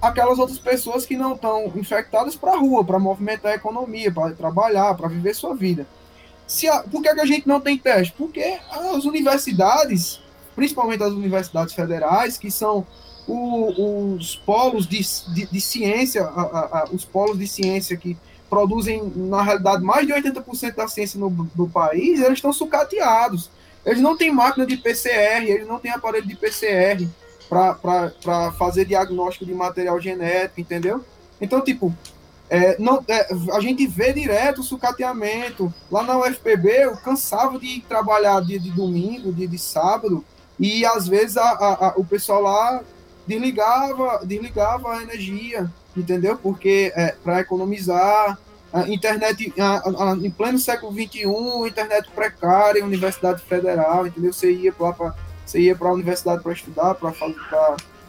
[0.00, 4.32] aquelas outras pessoas que não estão infectadas para a rua, para movimentar a economia, para
[4.32, 5.86] trabalhar, para viver sua vida.
[6.46, 8.14] Se a, por que, que a gente não tem teste?
[8.16, 10.20] Porque as universidades,
[10.54, 12.86] principalmente as universidades federais, que são
[13.26, 15.00] o, os polos de,
[15.34, 16.40] de, de ciência, a,
[16.80, 18.16] a, os polos de ciência que
[18.48, 23.50] produzem, na realidade, mais de 80% da ciência no, do país, eles estão sucateados.
[23.84, 27.08] Eles não têm máquina de PCR, eles não têm aparelho de PCR
[27.48, 31.04] para fazer diagnóstico de material genético, entendeu?
[31.40, 31.94] Então, tipo,
[32.50, 35.72] é, não, é, a gente vê direto o sucateamento.
[35.90, 40.24] Lá na UFPB, eu cansava de trabalhar dia de domingo, dia de sábado,
[40.58, 42.82] e às vezes a, a, a, o pessoal lá
[43.26, 46.36] desligava, desligava a energia, entendeu?
[46.36, 48.38] Porque é, para economizar,
[48.72, 51.24] a internet a, a, em pleno século XXI,
[51.66, 54.32] internet precária, universidade federal, entendeu?
[54.32, 57.36] Você ia para você ia para a universidade para estudar, para fazer,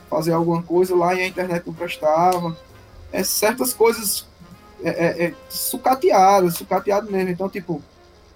[0.10, 2.58] fazer alguma coisa lá e a internet não prestava.
[3.14, 4.28] É, certas coisas
[4.84, 7.30] é, é, é sucateadas, sucateado mesmo.
[7.30, 7.82] Então, tipo,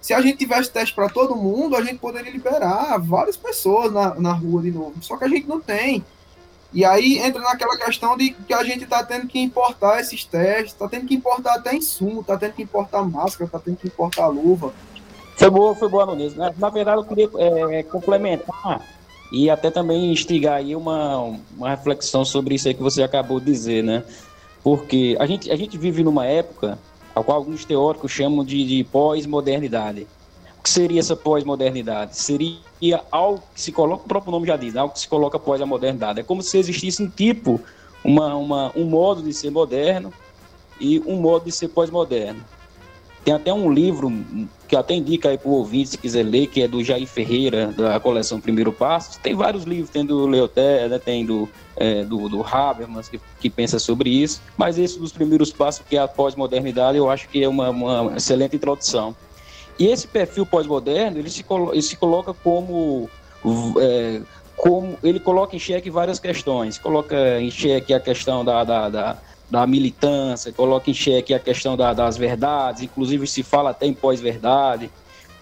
[0.00, 4.14] se a gente tivesse teste para todo mundo, a gente poderia liberar várias pessoas na,
[4.14, 4.94] na rua de novo.
[5.02, 6.02] Só que a gente não tem.
[6.74, 10.72] E aí entra naquela questão de que a gente está tendo que importar esses testes,
[10.72, 14.26] está tendo que importar até insumo, está tendo que importar máscara, está tendo que importar
[14.26, 14.74] luva.
[15.36, 16.34] Foi boa, foi boa, Nunes.
[16.34, 18.82] Na, verdade, eu queria é, complementar
[19.30, 23.46] e até também instigar aí uma, uma reflexão sobre isso aí que você acabou de
[23.46, 24.02] dizer, né?
[24.62, 26.76] Porque a gente, a gente vive numa época
[27.14, 30.08] a qual alguns teóricos chamam de, de pós-modernidade.
[30.64, 32.16] Que seria essa pós-modernidade?
[32.16, 32.58] Seria
[33.12, 35.66] algo que se coloca, o próprio nome já diz, algo que se coloca após a
[35.66, 36.20] modernidade.
[36.20, 37.60] É como se existisse um tipo,
[38.02, 40.10] uma, uma, um modo de ser moderno
[40.80, 42.42] e um modo de ser pós-moderno.
[43.22, 44.10] Tem até um livro
[44.66, 47.66] que até indica aí para o ouvinte, se quiser ler, que é do Jair Ferreira,
[47.68, 49.20] da coleção Primeiro Passo.
[49.20, 51.46] Tem vários livros, tem do Leoté, né, tem do,
[51.76, 54.40] é, do, do Habermas, que, que pensa sobre isso.
[54.56, 58.16] Mas esse dos primeiros passos, que é a pós-modernidade, eu acho que é uma, uma
[58.16, 59.14] excelente introdução.
[59.78, 61.30] E esse perfil pós-moderno, ele
[61.72, 63.08] ele se coloca como,
[63.80, 64.20] é,
[64.56, 64.96] como.
[65.02, 66.78] Ele coloca em xeque várias questões.
[66.78, 69.18] Coloca em xeque a questão da, da, da,
[69.50, 73.94] da militância, coloca em xeque a questão da, das verdades, inclusive se fala até em
[73.94, 74.90] pós-verdade.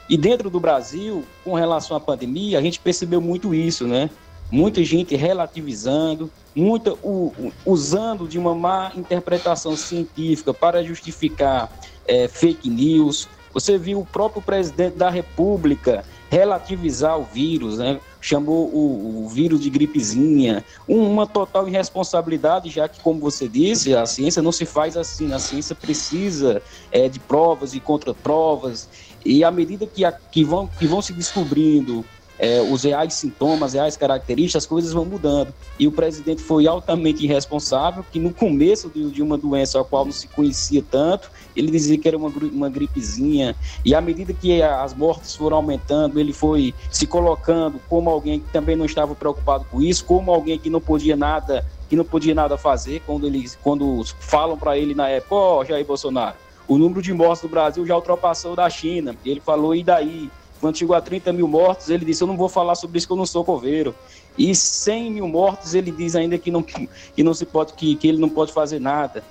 [0.08, 4.10] E dentro do Brasil, com relação à pandemia, a gente percebeu muito isso, né?
[4.50, 7.32] Muita gente relativizando, muita u,
[7.64, 11.72] usando de uma má interpretação científica para justificar
[12.06, 18.00] é, fake news, você viu o próprio presidente da República relativizar o vírus, né?
[18.18, 24.06] chamou o, o, vírus de gripezinha, uma total irresponsabilidade, já que, como você disse, a
[24.06, 28.88] ciência não se faz assim, a ciência precisa é, de provas e contraprovas,
[29.24, 32.04] e à medida que, a, que, vão, que vão se descobrindo
[32.38, 35.54] é, os reais sintomas, reais características, as coisas vão mudando.
[35.78, 40.04] E o presidente foi altamente irresponsável, que no começo de, de uma doença a qual
[40.04, 44.62] não se conhecia tanto, ele dizia que era uma, uma gripezinha, e à medida que
[44.62, 49.66] as mortes foram aumentando, ele foi se colocando como alguém que também não estava preocupado
[49.70, 53.58] com isso, como alguém que não podia nada, que não podia nada fazer, quando eles
[53.62, 57.48] quando falam para ele na época, ó, oh, Jair Bolsonaro, o número de mortes no
[57.48, 59.14] Brasil já ultrapassou da China.
[59.24, 60.30] Ele falou, e daí?
[60.62, 63.12] Quando chegou a 30 mil mortos, ele disse: Eu não vou falar sobre isso que
[63.12, 63.92] eu não sou coveiro.
[64.38, 68.06] E 100 mil mortos, ele diz ainda que não, que não se pode, que, que
[68.06, 69.24] ele não pode fazer nada.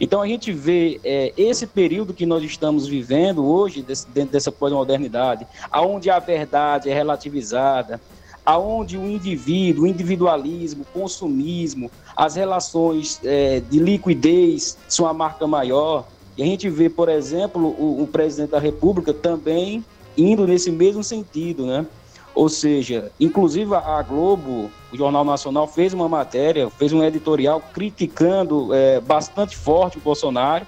[0.00, 4.50] Então a gente vê é, esse período que nós estamos vivendo hoje, desse, dentro dessa
[4.50, 8.00] pós-modernidade, aonde a verdade é relativizada,
[8.46, 15.46] aonde o indivíduo, o individualismo, o consumismo, as relações é, de liquidez são a marca
[15.46, 16.08] maior.
[16.34, 19.84] E a gente vê, por exemplo, o, o presidente da República também
[20.18, 21.86] indo nesse mesmo sentido, né?
[22.34, 28.72] Ou seja, inclusive a Globo, o Jornal Nacional, fez uma matéria, fez um editorial criticando
[28.74, 30.66] é, bastante forte o Bolsonaro,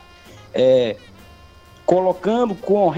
[0.55, 0.97] é,
[1.85, 2.93] colocando com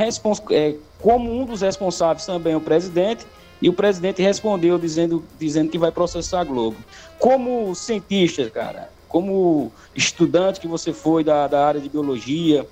[0.51, 3.27] é, como um dos responsáveis também o presidente,
[3.61, 6.77] e o presidente respondeu dizendo, dizendo que vai processar a Globo.
[7.19, 12.67] Como cientista, cara, como estudante que você foi da, da área de biologia,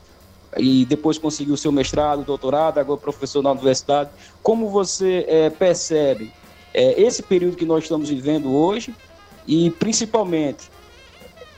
[0.56, 4.10] e depois conseguiu seu mestrado, doutorado, agora professor na universidade.
[4.42, 6.32] Como você é, percebe
[6.74, 8.94] é, esse período que nós estamos vivendo hoje
[9.46, 10.70] e principalmente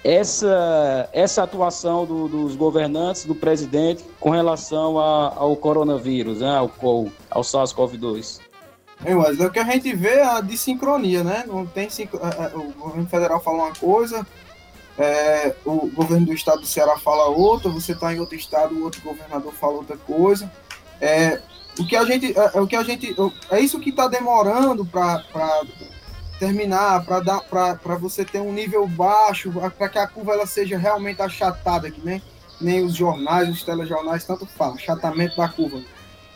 [0.05, 6.71] essa, essa atuação do, dos governantes, do presidente, com relação a, ao coronavírus, né, ao,
[7.31, 8.41] ao SARS-CoV-2?
[9.05, 11.45] Mas é o que a gente vê é a dissincronia, né?
[11.47, 11.89] Não tem
[12.55, 14.25] o governo federal fala uma coisa,
[15.03, 18.85] é, o governo do estado do Ceará fala outra, você está em outro estado, o
[18.85, 20.51] outro governador fala outra coisa.
[21.01, 21.41] É,
[21.77, 23.17] o que a gente, é, é o que a gente,
[23.51, 25.25] é isso que está demorando para
[26.39, 30.79] terminar, para dar, para você ter um nível baixo, para que a curva ela seja
[30.79, 32.23] realmente achatada, que nem,
[32.61, 35.83] nem os jornais, os telejornais tanto falam, achatamento da curva.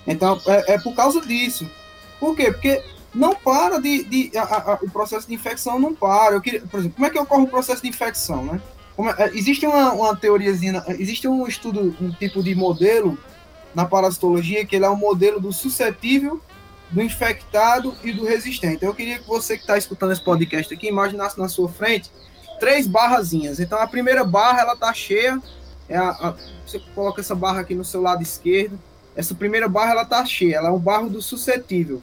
[0.05, 1.71] Então é, é por causa disso.
[2.19, 2.51] Por quê?
[2.51, 2.83] Porque
[3.17, 4.05] não para de.
[4.05, 6.35] de a, a, o processo de infecção não para.
[6.35, 8.61] Eu queria, por exemplo, como é que ocorre o processo de infecção, né?
[9.19, 13.19] É, existe uma, uma teoriazinha, existe um estudo, um tipo de modelo
[13.75, 16.41] na parasitologia que ele é um modelo do suscetível,
[16.91, 18.85] do infectado e do resistente.
[18.85, 22.11] Eu queria que você que está escutando esse podcast aqui imaginasse na sua frente
[22.61, 23.61] três barrazinhas.
[23.61, 25.41] Então a primeira barra ela tá cheia,
[25.89, 26.35] é a, a,
[26.67, 28.79] você coloca essa barra aqui no seu lado esquerdo.
[29.15, 32.03] Essa primeira barra ela tá cheia, ela é um barro do suscetível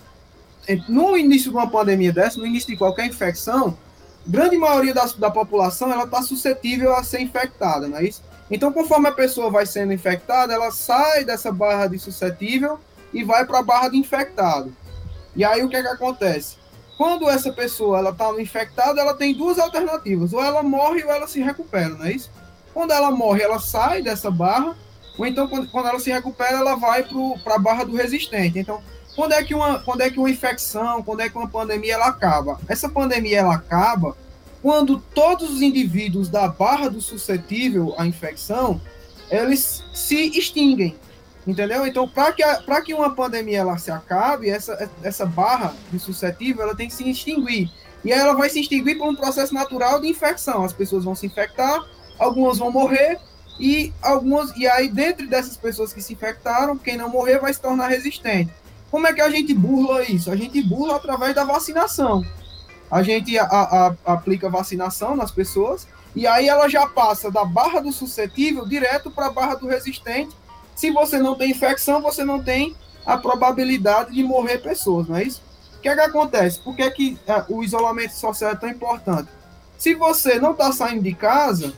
[0.88, 3.78] no início de uma pandemia dessa, no início de qualquer infecção,
[4.26, 8.22] grande maioria da, da população ela está suscetível a ser infectada, não é isso?
[8.50, 12.80] Então, conforme a pessoa vai sendo infectada, ela sai dessa barra de suscetível
[13.14, 14.74] e vai para a barra de infectado.
[15.36, 16.58] E aí o que é que acontece?
[16.98, 21.28] Quando essa pessoa ela está infectada, ela tem duas alternativas: ou ela morre ou ela
[21.28, 22.32] se recupera, não é isso?
[22.74, 24.76] Quando ela morre, ela sai dessa barra,
[25.18, 27.04] ou então quando, quando ela se recupera, ela vai
[27.44, 28.60] para a barra do resistente.
[28.60, 28.82] Então,
[29.16, 32.08] quando é que uma, quando é que uma infecção, quando é que uma pandemia ela
[32.08, 32.60] acaba?
[32.68, 34.16] Essa pandemia ela acaba
[34.64, 38.80] quando todos os indivíduos da barra do suscetível à infecção,
[39.30, 40.96] eles se extinguem.
[41.46, 41.86] Entendeu?
[41.86, 46.64] Então, para que, para que uma pandemia ela se acabe, essa, essa barra de suscetível
[46.64, 47.70] ela tem que se extinguir.
[48.06, 50.64] E ela vai se extinguir por um processo natural de infecção.
[50.64, 51.86] As pessoas vão se infectar,
[52.18, 53.20] algumas vão morrer,
[53.60, 57.62] e algumas e aí dentro dessas pessoas que se infectaram, quem não morrer vai se
[57.62, 58.52] tornar resistente.
[58.94, 60.30] Como é que a gente burla isso?
[60.30, 62.24] A gente burla através da vacinação.
[62.92, 67.80] A gente a, a, aplica vacinação nas pessoas e aí ela já passa da barra
[67.80, 70.38] do suscetível direto para a barra do resistente.
[70.76, 75.24] Se você não tem infecção, você não tem a probabilidade de morrer pessoas, não é
[75.24, 75.42] isso?
[75.76, 76.60] O que é que acontece?
[76.60, 79.28] Por que, é que é, o isolamento social é tão importante?
[79.76, 81.74] Se você não está saindo de casa,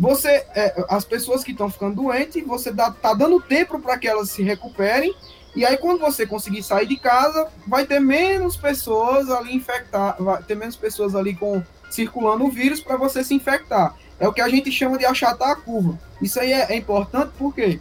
[0.00, 4.30] você é, as pessoas que estão ficando doentes, você está dando tempo para que elas
[4.30, 5.14] se recuperem
[5.54, 10.42] e aí, quando você conseguir sair de casa, vai ter menos pessoas ali infectar, vai
[10.42, 13.96] ter menos pessoas ali com circulando o vírus para você se infectar.
[14.18, 15.98] É o que a gente chama de achatar a curva.
[16.22, 17.80] Isso aí é, é importante por quê?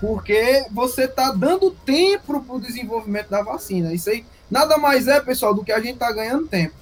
[0.00, 3.92] Porque você está dando tempo para o desenvolvimento da vacina.
[3.92, 6.74] Isso aí nada mais é, pessoal, do que a gente está ganhando tempo.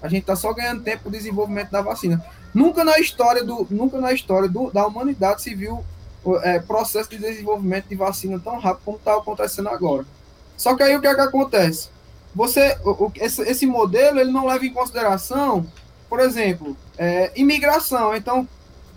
[0.00, 2.24] A gente está só ganhando tempo para o desenvolvimento da vacina.
[2.54, 5.84] Nunca na história, do, nunca na história do, da humanidade se viu
[6.42, 10.04] é, processo de desenvolvimento de vacina tão rápido como está acontecendo agora.
[10.56, 11.88] Só que aí o que é que acontece?
[12.34, 15.66] Você, o, esse, esse modelo ele não leva em consideração,
[16.08, 18.14] por exemplo, é, imigração.
[18.14, 18.46] Então,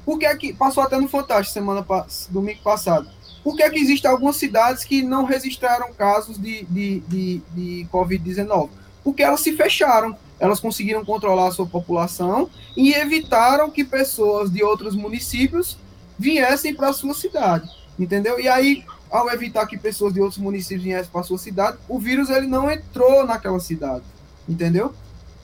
[0.06, 1.86] por que é que passou até no Fantástico semana
[2.30, 3.08] domingo passado?
[3.44, 7.88] Por que é que existem algumas cidades que não registraram casos de, de, de, de
[7.92, 8.70] Covid-19?
[9.04, 14.64] Porque elas se fecharam, elas conseguiram controlar a sua população e evitaram que pessoas de
[14.64, 15.78] outros municípios
[16.18, 18.40] viessem para a sua cidade, entendeu?
[18.40, 22.00] E aí, ao evitar que pessoas de outros municípios viessem para a sua cidade, o
[22.00, 24.04] vírus ele não entrou naquela cidade,
[24.48, 24.94] entendeu?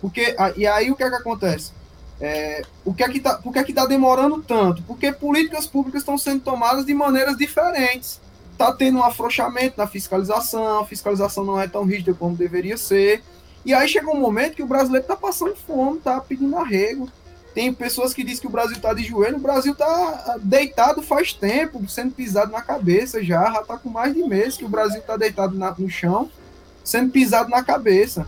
[0.02, 1.72] Porque e aí o que é que acontece?
[2.22, 4.84] É, o que é que tá, por que é que está demorando tanto?
[4.84, 8.20] Porque políticas públicas estão sendo tomadas de maneiras diferentes.
[8.52, 13.24] Está tendo um afrouxamento na fiscalização, a fiscalização não é tão rígida como deveria ser.
[13.64, 17.10] E aí chega um momento que o brasileiro está passando fome, está pedindo arrego,
[17.60, 21.34] tem pessoas que dizem que o Brasil está de joelho, o Brasil está deitado faz
[21.34, 25.02] tempo, sendo pisado na cabeça já, já está com mais de mês que o Brasil
[25.02, 26.32] está deitado na, no chão,
[26.86, 28.26] sendo pisado na cabeça,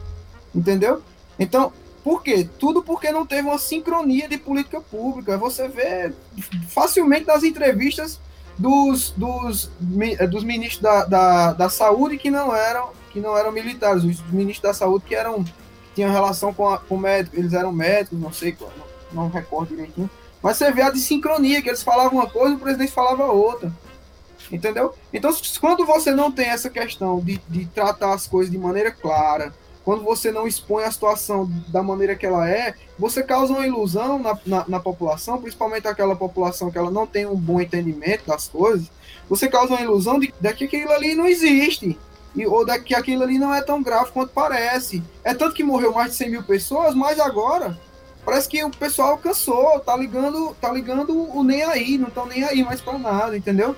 [0.54, 1.02] entendeu?
[1.40, 1.72] Então,
[2.04, 2.46] por quê?
[2.60, 5.38] Tudo porque não teve uma sincronia de política pública.
[5.38, 6.12] Você vê
[6.68, 8.20] facilmente nas entrevistas
[8.58, 9.72] dos, dos,
[10.30, 14.62] dos ministros da, da, da saúde que não eram que não eram militares, os ministros
[14.62, 15.46] da saúde que eram
[15.96, 20.10] tinham relação com, a, com médicos, eles eram médicos, não sei, não, não recordo direitinho.
[20.42, 23.72] Mas você vê a sincronia que eles falavam uma coisa e o presidente falava outra.
[24.52, 24.94] Entendeu?
[25.14, 29.54] Então, quando você não tem essa questão de, de tratar as coisas de maneira clara,
[29.84, 34.20] quando você não expõe a situação da maneira que ela é, você causa uma ilusão
[34.20, 38.48] na, na, na, população, principalmente aquela população que ela não tem um bom entendimento das
[38.48, 38.92] coisas,
[39.30, 41.98] você causa uma ilusão de, de que aquilo ali não existe,
[42.36, 45.04] e, ou de que aquilo ali não é tão grave quanto parece.
[45.24, 47.78] É tanto que morreu mais de 100 mil pessoas, mas agora
[48.26, 52.44] parece que o pessoal cansou, tá ligando, tá ligando o nem aí, não estão nem
[52.44, 53.76] aí mais para nada, entendeu?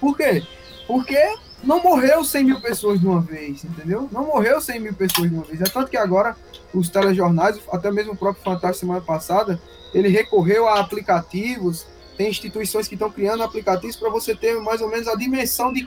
[0.00, 0.42] Por quê?
[0.86, 1.18] Porque
[1.62, 4.08] não morreu 100 mil pessoas de uma vez, entendeu?
[4.12, 5.60] Não morreu 100 mil pessoas de uma vez.
[5.60, 6.36] É tanto que agora
[6.72, 9.60] os telejornais, até mesmo o próprio Fantástico semana passada,
[9.94, 11.86] ele recorreu a aplicativos,
[12.16, 15.86] tem instituições que estão criando aplicativos para você ter mais ou menos a dimensão de,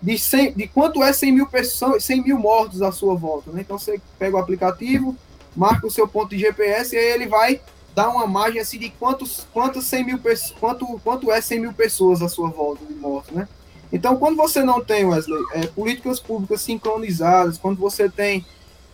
[0.00, 3.50] de, 100, de quanto é 100 mil, pessoas, 100 mil mortos à sua volta.
[3.50, 3.62] Né?
[3.62, 5.16] Então você pega o aplicativo,
[5.56, 7.60] marca o seu ponto de GPS e aí ele vai
[7.94, 10.20] dar uma margem assim de quantos, quantos 100 mil,
[10.60, 13.48] quanto, quanto é 100 mil pessoas à sua volta de mortos, né?
[13.92, 18.44] Então, quando você não tem, Wesley, é, políticas públicas sincronizadas, quando você tem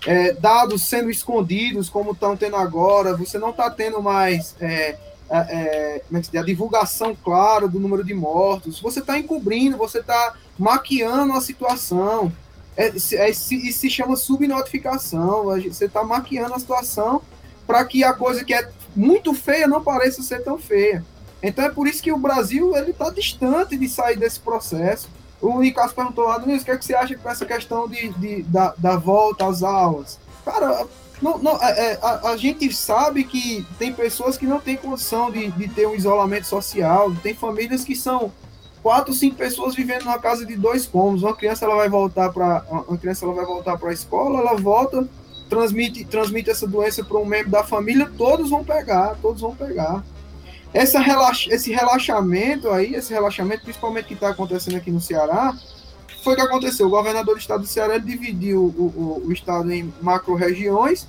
[0.07, 4.97] é, dados sendo escondidos, como estão tendo agora, você não está tendo mais é,
[5.31, 6.03] é,
[6.33, 11.41] é a divulgação clara do número de mortos, você está encobrindo, você está maquiando a
[11.41, 12.31] situação.
[12.77, 15.45] É, é, isso se chama subnotificação.
[15.45, 17.23] Você está maquiando a situação
[17.66, 21.05] para que a coisa que é muito feia não pareça ser tão feia.
[21.43, 25.09] Então é por isso que o Brasil ele está distante de sair desse processo.
[25.41, 28.11] O Nicasso perguntou lá, Nunes, o que, é que você acha com essa questão de,
[28.11, 30.20] de da, da, volta às aulas?
[30.45, 30.87] Cara,
[31.20, 35.33] não, não, é, é, a, a, gente sabe que tem pessoas que não têm condição
[35.33, 38.33] de, de ter um isolamento social, tem famílias que são
[38.83, 41.22] quatro, cinco pessoas vivendo numa casa de dois cômodos.
[41.22, 44.57] Uma criança ela vai voltar para uma criança ela vai voltar para a escola, ela
[44.57, 45.09] volta,
[45.49, 50.05] transmite transmite essa doença para um membro da família, todos vão pegar, todos vão pegar.
[50.74, 51.01] Essa
[51.51, 55.55] esse relaxamento aí, esse relaxamento, principalmente que está acontecendo aqui no Ceará,
[56.24, 56.87] foi o que aconteceu.
[56.87, 61.07] O governador do estado do Ceará dividiu o, o, o estado em macro-regiões.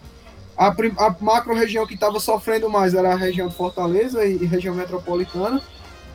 [0.57, 4.75] A, a macro-região que estava sofrendo mais era a região de Fortaleza e, e região
[4.75, 5.61] metropolitana.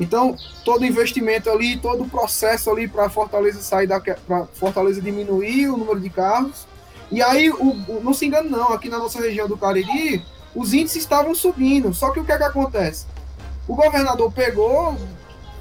[0.01, 5.69] Então, todo investimento ali, todo o processo ali para Fortaleza sair da para Fortaleza diminuir
[5.69, 6.67] o número de carros.
[7.11, 10.25] E aí, o, o, não se engane não, aqui na nossa região do Cariri,
[10.55, 11.93] os índices estavam subindo.
[11.93, 13.07] Só que o que, é que acontece?
[13.67, 14.97] O governador pegou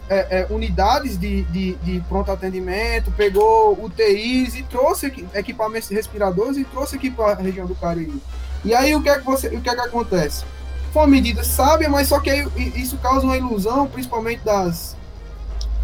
[0.10, 6.64] é, é, unidades de, de, de, pronto atendimento, pegou UTIs e trouxe equipamentos respiradores e
[6.64, 8.22] trouxe aqui para a região do Cariri.
[8.64, 10.46] E aí o que é que, você, o que, é que acontece?
[10.94, 12.32] Uma medida sábia, mas só que
[12.76, 14.96] isso causa uma ilusão, principalmente das,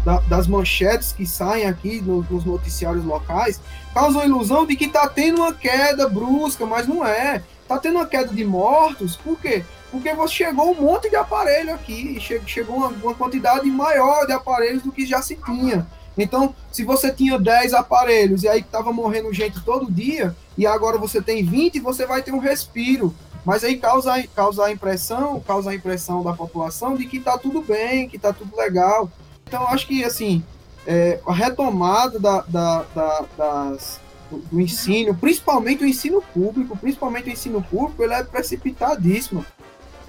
[0.04, 3.60] da, das manchetes que saem aqui no, nos noticiários locais,
[3.92, 7.42] causa uma ilusão de que está tendo uma queda brusca, mas não é.
[7.62, 9.64] Está tendo uma queda de mortos, por quê?
[9.94, 14.82] porque você chegou um monte de aparelho aqui, chegou uma, uma quantidade maior de aparelhos
[14.82, 15.86] do que já se tinha.
[16.18, 20.98] Então, se você tinha 10 aparelhos e aí estava morrendo gente todo dia, e agora
[20.98, 23.14] você tem 20, você vai ter um respiro.
[23.44, 27.60] Mas aí causa, causa a impressão, causa a impressão da população de que está tudo
[27.60, 29.10] bem, que está tudo legal.
[29.46, 30.42] Então, acho que assim,
[30.86, 37.28] é, a retomada da, da, da, das, do, do, ensino, principalmente o ensino público, principalmente
[37.28, 39.44] o ensino público, ele é precipitadíssimo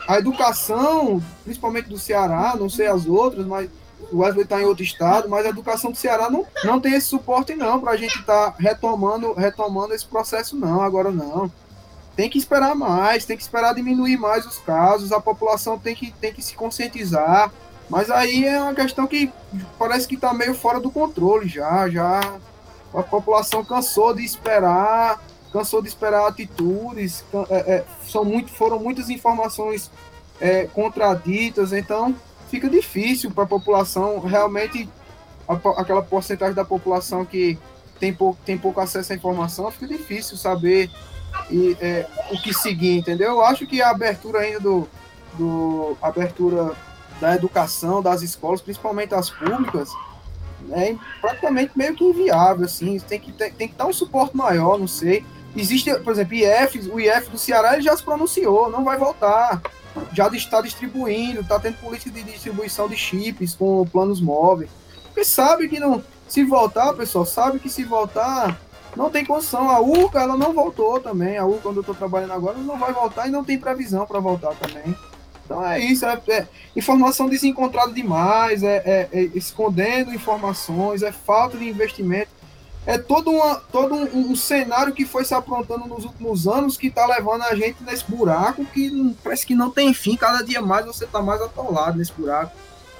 [0.07, 3.69] a educação, principalmente do Ceará, não sei as outras, mas
[4.11, 7.07] o Wesley está em outro estado, mas a educação do Ceará não, não tem esse
[7.07, 11.51] suporte não para a gente estar tá retomando, retomando esse processo não, agora não.
[12.15, 16.11] Tem que esperar mais, tem que esperar diminuir mais os casos, a população tem que,
[16.11, 17.51] tem que se conscientizar,
[17.89, 19.31] mas aí é uma questão que
[19.77, 22.21] parece que está meio fora do controle já, já
[22.93, 25.19] a população cansou de esperar
[25.55, 29.89] cansou de esperar atitudes, é, é, são muito, foram muitas informações
[30.41, 32.13] é, contraditas, então
[32.49, 34.89] fica difícil para a população, realmente,
[35.47, 37.57] a, aquela porcentagem da população que
[38.01, 40.91] tem pouco, tem pouco acesso à informação, fica difícil saber
[41.49, 43.33] e, é, o que seguir, entendeu?
[43.33, 44.87] Eu acho que a abertura ainda do,
[45.37, 46.73] do abertura
[47.19, 49.89] da educação, das escolas, principalmente as públicas,
[50.71, 54.77] é praticamente meio que inviável, assim, tem que, tem, tem que dar um suporte maior,
[54.77, 55.23] não sei.
[55.55, 59.61] Existe, por exemplo, IF, o IF do Ceará ele já se pronunciou, não vai voltar.
[60.11, 64.69] Já está distribuindo, está tendo política de distribuição de chips com planos móveis.
[65.05, 66.03] Porque sabe que não.
[66.27, 68.59] Se voltar, pessoal, sabe que se voltar,
[68.95, 69.69] não tem condição.
[69.69, 71.37] A URCA, ela não voltou também.
[71.37, 74.19] A URCA, onde eu estou trabalhando agora, não vai voltar e não tem previsão para
[74.19, 74.95] voltar também.
[75.45, 81.57] Então é isso, é, é informação desencontrada demais, é, é, é, escondendo informações, é falta
[81.57, 82.31] de investimento.
[82.87, 86.87] É todo, uma, todo um, um, cenário que foi se aprontando nos últimos anos que
[86.87, 90.15] está levando a gente nesse buraco que parece que não tem fim.
[90.15, 92.51] Cada dia mais você está mais atolado nesse buraco.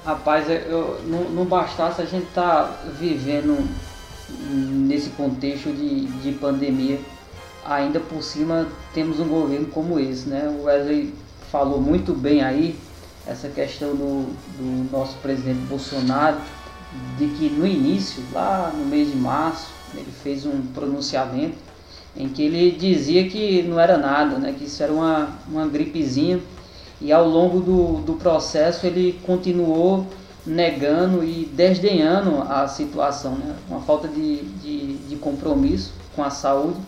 [0.04, 3.58] Rapaz, eu, não, não bastasse a gente tá vivendo
[4.30, 7.00] nesse contexto de, de pandemia,
[7.66, 10.54] ainda por cima temos um governo como esse, né?
[10.60, 11.14] O Wesley
[11.52, 12.78] falou muito bem aí
[13.28, 14.26] essa questão do,
[14.58, 16.38] do nosso presidente Bolsonaro,
[17.18, 21.58] de que no início, lá no mês de março, ele fez um pronunciamento
[22.16, 24.56] em que ele dizia que não era nada, né?
[24.58, 26.40] que isso era uma, uma gripezinha,
[27.02, 30.08] e ao longo do, do processo ele continuou
[30.46, 33.56] negando e desdenhando a situação, né?
[33.68, 36.80] uma falta de, de, de compromisso com a saúde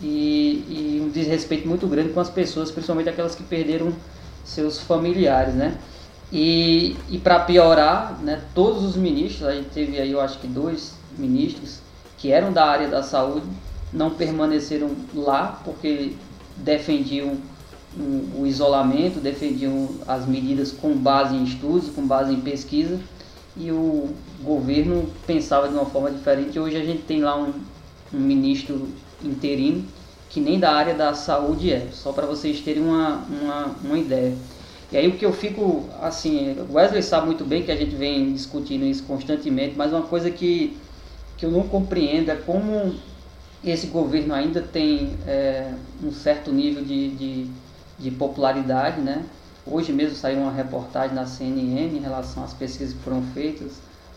[0.00, 3.92] e, e, um desrespeito muito grande com as pessoas, principalmente aquelas que perderam
[4.44, 5.76] seus familiares, né?
[6.32, 10.46] E, e para piorar, né, todos os ministros, a gente teve aí eu acho que
[10.46, 11.80] dois ministros
[12.18, 13.46] que eram da área da saúde,
[13.92, 16.12] não permaneceram lá porque
[16.56, 17.36] defendiam
[17.98, 23.00] o, o isolamento, defendiam as medidas com base em estudos, com base em pesquisa,
[23.56, 24.10] e o
[24.42, 26.58] governo pensava de uma forma diferente.
[26.58, 27.52] Hoje a gente tem lá um,
[28.12, 28.88] um ministro
[29.24, 29.84] interino
[30.28, 34.34] que nem da área da saúde é, só para vocês terem uma, uma, uma ideia.
[34.92, 38.32] E aí o que eu fico, assim, Wesley sabe muito bem que a gente vem
[38.32, 40.76] discutindo isso constantemente, mas uma coisa que,
[41.36, 42.94] que eu não compreendo é como
[43.64, 45.72] esse governo ainda tem é,
[46.02, 47.46] um certo nível de, de,
[47.98, 49.24] de, popularidade, né?
[49.66, 53.72] Hoje mesmo saiu uma reportagem na CNN em relação às pesquisas que foram feitas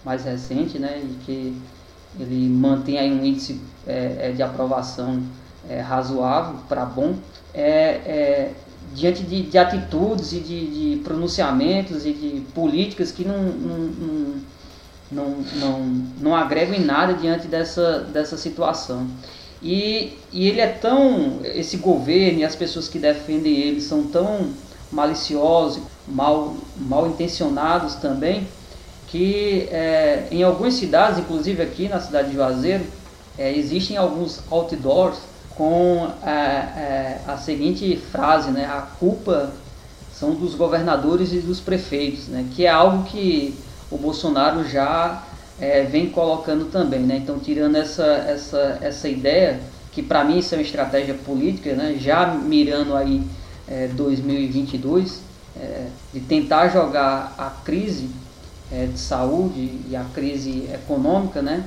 [0.06, 1.02] mais recentes, né?
[1.04, 1.62] E que
[2.20, 5.22] ele mantém aí um índice é, é de aprovação
[5.68, 7.16] é, razoável para bom,
[7.54, 8.54] é, é,
[8.94, 14.42] diante de, de, atitudes e de, de, pronunciamentos e de políticas que não, não, não,
[15.12, 15.80] não, não,
[16.20, 19.08] não agregam em nada diante dessa, dessa situação.
[19.62, 24.52] E, e ele é tão, esse governo e as pessoas que defendem ele são tão
[24.92, 28.48] maliciosos, mal, mal intencionados também,
[29.08, 32.86] que é, em algumas cidades, inclusive aqui na cidade de Juazeiro,
[33.38, 35.18] é, existem alguns outdoors
[35.56, 38.66] com a, é, a, a, seguinte frase, né?
[38.66, 39.52] A culpa
[40.14, 42.46] são dos governadores e dos prefeitos, né?
[42.56, 43.56] Que é algo que
[43.90, 45.24] o Bolsonaro já
[45.60, 47.18] é, vem colocando também, né?
[47.18, 49.60] Então, tirando essa, essa, essa ideia,
[49.92, 51.98] que para mim isso é uma estratégia política, né?
[52.00, 53.24] Já mirando aí
[53.68, 55.22] é, 2022,
[55.60, 58.10] é, de tentar jogar a crise
[58.72, 61.64] é, de saúde e a crise econômica, né,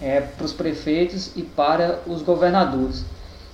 [0.00, 3.04] é, para os prefeitos e para os governadores.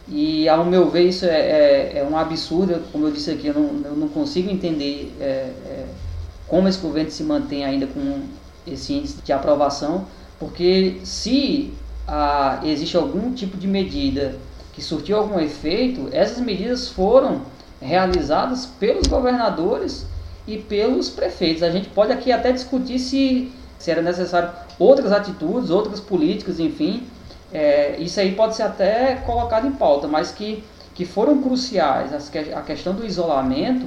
[0.07, 3.55] E, ao meu ver, isso é, é, é um absurdo, como eu disse aqui, eu
[3.55, 5.87] não, eu não consigo entender é, é,
[6.47, 8.23] como esse governo se mantém ainda com
[8.67, 10.07] esse índice de aprovação,
[10.39, 11.73] porque se
[12.07, 14.37] ah, existe algum tipo de medida
[14.73, 17.43] que surtiu algum efeito, essas medidas foram
[17.81, 20.07] realizadas pelos governadores
[20.47, 21.63] e pelos prefeitos.
[21.63, 27.05] A gente pode aqui até discutir se, se era necessário outras atitudes, outras políticas, enfim.
[27.53, 32.11] É, isso aí pode ser até colocado em pauta, mas que, que foram cruciais.
[32.53, 33.87] A questão do isolamento,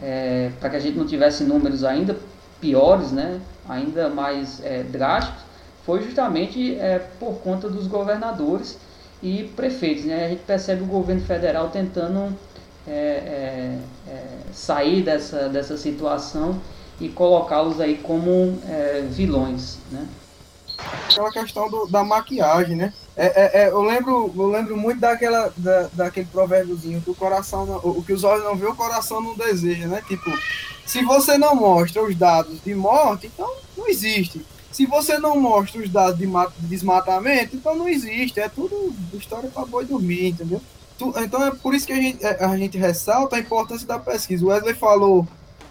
[0.00, 2.16] é, para que a gente não tivesse números ainda
[2.64, 5.42] piores, né, ainda mais é, drásticos,
[5.84, 8.78] foi justamente é, por conta dos governadores
[9.22, 10.06] e prefeitos.
[10.06, 10.24] Né?
[10.24, 12.34] A gente percebe o governo federal tentando
[12.88, 16.58] é, é, é, sair dessa, dessa situação
[16.98, 20.06] e colocá-los aí como é, vilões, né?
[21.10, 22.92] Aquela questão do, da maquiagem, né?
[23.16, 27.76] É, é, eu, lembro, eu lembro muito daquela, da, daquele provérbiozinho que o coração, não,
[27.76, 30.02] o que os olhos não vê, o coração não deseja, né?
[30.06, 30.30] Tipo,
[30.84, 34.44] se você não mostra os dados de morte, então não existe.
[34.72, 36.26] Se você não mostra os dados de
[36.66, 38.40] desmatamento, então não existe.
[38.40, 40.60] É tudo história para boi dormir, entendeu?
[41.22, 44.44] então é por isso que a gente, é, a gente ressalta a importância da pesquisa.
[44.44, 45.26] O Wesley falou,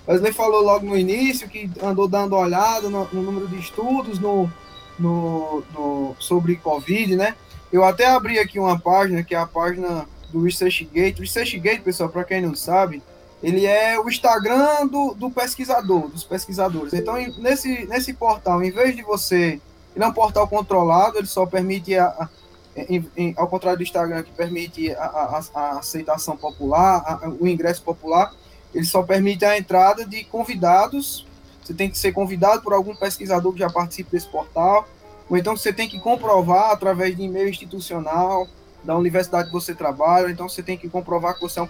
[0.07, 4.51] Wesley falou logo no início que andou dando olhada no, no número de estudos no,
[4.97, 7.35] no, no, sobre Covid, né?
[7.71, 11.21] Eu até abri aqui uma página, que é a página do ResearchGate.
[11.21, 13.01] ResearchGate, pessoal, para quem não sabe,
[13.41, 16.93] ele é o Instagram do, do pesquisador, dos pesquisadores.
[16.93, 19.59] Então, nesse, nesse portal, em vez de você...
[19.95, 22.27] Ele é um portal controlado, ele só permite a,
[22.75, 27.83] em, em, ao contrário do Instagram, que permite a, a, a aceitação popular, o ingresso
[27.83, 28.33] popular,
[28.73, 31.27] ele só permite a entrada de convidados.
[31.63, 34.87] Você tem que ser convidado por algum pesquisador que já participe desse portal,
[35.29, 38.47] ou então você tem que comprovar através de e-mail institucional
[38.83, 41.69] da universidade que você trabalha, então você tem que comprovar que você é um,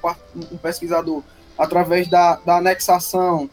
[0.51, 1.21] um pesquisador
[1.57, 3.49] através da, da anexação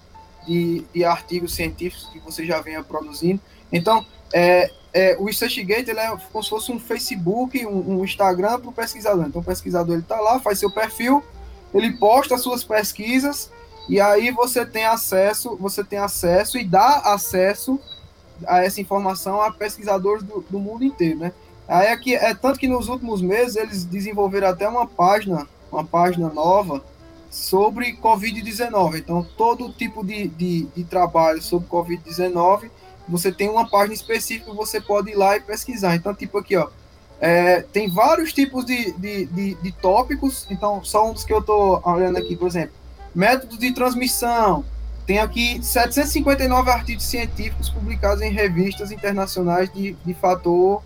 [0.47, 3.41] de, de artigos científicos que você já venha produzindo.
[3.70, 8.59] Então, é, é, o ResearchGate ele é como se fosse um Facebook, um, um Instagram
[8.59, 9.26] para o pesquisador.
[9.26, 11.22] Então, o pesquisador está lá, faz seu perfil,
[11.74, 13.51] ele posta as suas pesquisas
[13.91, 17.80] e aí você tem acesso, você tem acesso e dá acesso
[18.47, 21.32] a essa informação a pesquisadores do, do mundo inteiro, né?
[21.66, 26.28] Aí aqui é tanto que nos últimos meses eles desenvolveram até uma página, uma página
[26.28, 26.80] nova
[27.28, 29.01] sobre Covid-19.
[29.01, 32.70] Então, todo tipo de, de, de trabalho sobre Covid-19,
[33.09, 35.97] você tem uma página específica que você pode ir lá e pesquisar.
[35.97, 36.68] Então, tipo aqui, ó,
[37.20, 40.47] é, tem vários tipos de, de, de, de, tópicos.
[40.49, 42.79] Então, só um dos que eu estou olhando aqui, por exemplo,
[43.14, 44.64] métodos de transmissão.
[45.06, 50.82] Tem aqui 759 artigos científicos publicados em revistas internacionais de, de fator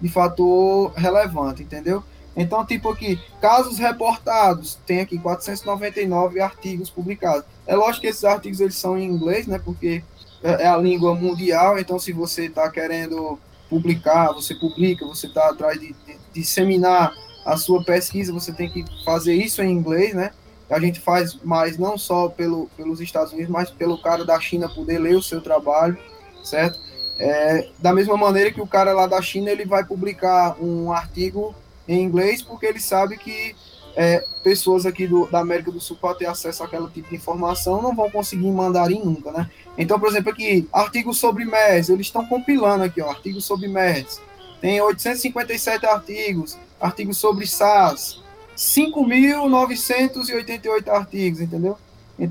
[0.00, 2.02] de fator relevante, entendeu?
[2.36, 7.44] Então, tipo aqui, casos reportados, tem aqui 499 artigos publicados.
[7.66, 9.58] É lógico que esses artigos eles são em inglês, né?
[9.58, 10.04] Porque
[10.42, 13.38] é, é a língua mundial, então se você está querendo
[13.70, 17.14] publicar, você publica, você está atrás de, de, disseminar
[17.44, 20.30] a sua pesquisa, você tem que fazer isso em inglês, né?
[20.68, 24.68] A gente faz mais não só pelo, pelos Estados Unidos, mas pelo cara da China
[24.68, 25.96] poder ler o seu trabalho,
[26.42, 26.78] certo?
[27.18, 31.54] É, da mesma maneira que o cara lá da China ele vai publicar um artigo
[31.88, 33.54] em inglês porque ele sabe que
[33.96, 37.80] é, pessoas aqui do, da América do Sul para ter acesso àquele tipo de informação
[37.80, 39.50] não vão conseguir em mandarim nunca, né?
[39.78, 44.20] Então, por exemplo, aqui, artigos sobre MERS, eles estão compilando aqui, ó, artigos sobre MERS.
[44.60, 48.22] Tem 857 artigos, artigos sobre SARS,
[48.56, 51.78] 5.988 artigos, entendeu?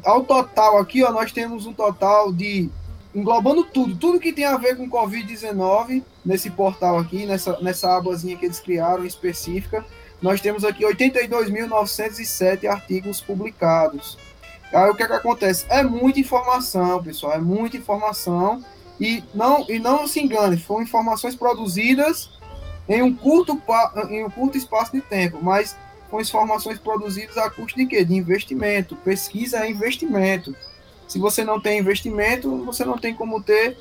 [0.03, 2.71] Ao total aqui, ó, nós temos um total de
[3.13, 8.35] englobando tudo, tudo que tem a ver com Covid-19 nesse portal aqui, nessa, nessa abazinha
[8.35, 9.85] que eles criaram específica,
[10.21, 14.17] nós temos aqui 82.907 artigos publicados.
[14.73, 15.65] Aí o que, é que acontece?
[15.69, 18.61] É muita informação, pessoal, é muita informação
[18.99, 22.29] e não, e não se engane, foram informações produzidas
[22.89, 23.61] em um curto,
[24.09, 25.77] em um curto espaço de tempo, mas
[26.15, 28.05] foram informações produzidas a custo de quê?
[28.05, 28.95] De investimento.
[28.97, 30.55] Pesquisa é investimento.
[31.07, 33.77] Se você não tem investimento, você não tem como ter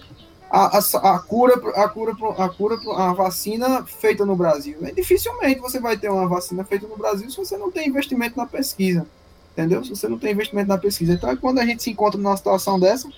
[0.51, 4.79] a, a, a cura, a cura, a cura, a vacina feita no Brasil.
[4.83, 8.37] E dificilmente você vai ter uma vacina feita no Brasil se você não tem investimento
[8.37, 9.07] na pesquisa,
[9.53, 9.83] entendeu?
[9.85, 11.15] Se você não tem investimento na pesquisa.
[11.15, 13.09] Então, quando a gente se encontra numa situação dessa,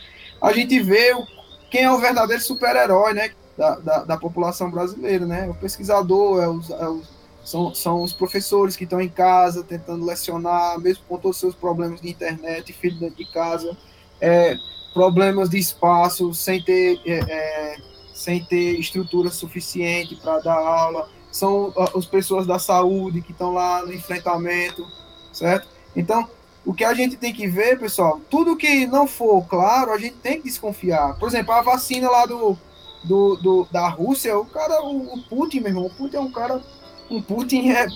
[0.40, 1.26] a gente vê o,
[1.70, 3.30] quem é o verdadeiro super-herói, né?
[3.56, 5.48] Da, da, da, população brasileira, né?
[5.48, 7.08] O pesquisador, é os, é os,
[7.46, 11.54] são, são os professores que estão em casa tentando lecionar, mesmo com todos os seus
[11.54, 13.74] problemas de internet, filho dentro de casa
[14.20, 14.56] é,
[14.92, 17.76] problemas de espaço, sem ter, é, é
[18.14, 23.84] sem ter estrutura suficiente para dar aula, são as pessoas da saúde que estão lá
[23.84, 24.86] no enfrentamento,
[25.32, 25.68] certo?
[25.94, 26.26] Então,
[26.64, 30.16] o que a gente tem que ver, pessoal, tudo que não for claro, a gente
[30.16, 31.18] tem que desconfiar.
[31.18, 32.56] Por exemplo, a vacina lá do,
[33.04, 36.32] do, do da Rússia, o cara, o, o Putin, meu irmão, o Putin é um
[36.32, 36.62] cara,
[37.10, 37.86] um Putin é,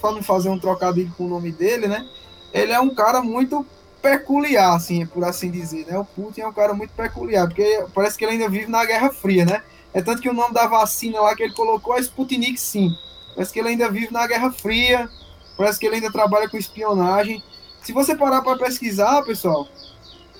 [0.00, 2.06] para não fazer um trocadilho com o nome dele, né?
[2.52, 3.66] Ele é um cara muito
[4.00, 5.98] peculiar, assim, por assim dizer, né?
[5.98, 9.10] O Putin é um cara muito peculiar, porque parece que ele ainda vive na Guerra
[9.10, 9.62] Fria, né?
[9.92, 12.94] É tanto que o nome da vacina lá que ele colocou é Sputnik 5.
[13.34, 15.08] Parece que ele ainda vive na Guerra Fria,
[15.56, 17.42] parece que ele ainda trabalha com espionagem.
[17.82, 19.66] Se você parar para pesquisar, pessoal,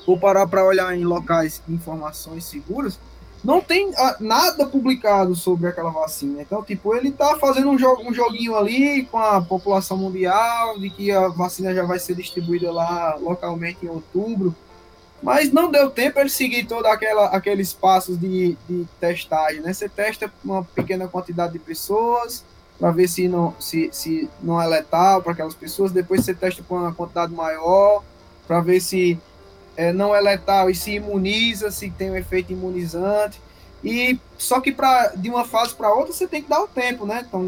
[0.07, 2.99] ou parar para olhar em locais informações seguras,
[3.47, 6.43] não tem ah, nada publicado sobre aquela vacina.
[6.43, 10.91] Então, tipo, ele tá fazendo um, jogo, um joguinho ali com a população mundial, de
[10.91, 14.53] que a vacina já vai ser distribuída lá localmente em outubro.
[15.23, 16.91] Mas não deu tempo ele seguir todos
[17.31, 19.73] aqueles passos de, de testagem, né?
[19.73, 22.45] Você testa uma pequena quantidade de pessoas
[22.81, 25.93] para ver se não, se, se não é letal para aquelas pessoas.
[25.93, 28.03] Depois você testa com uma quantidade maior
[28.45, 29.17] para ver se
[29.77, 33.41] é, não é letal e se imuniza, se tem um efeito imunizante.
[33.85, 36.69] E só que para de uma fase para outra você tem que dar o um
[36.69, 37.25] tempo, né?
[37.31, 37.47] Então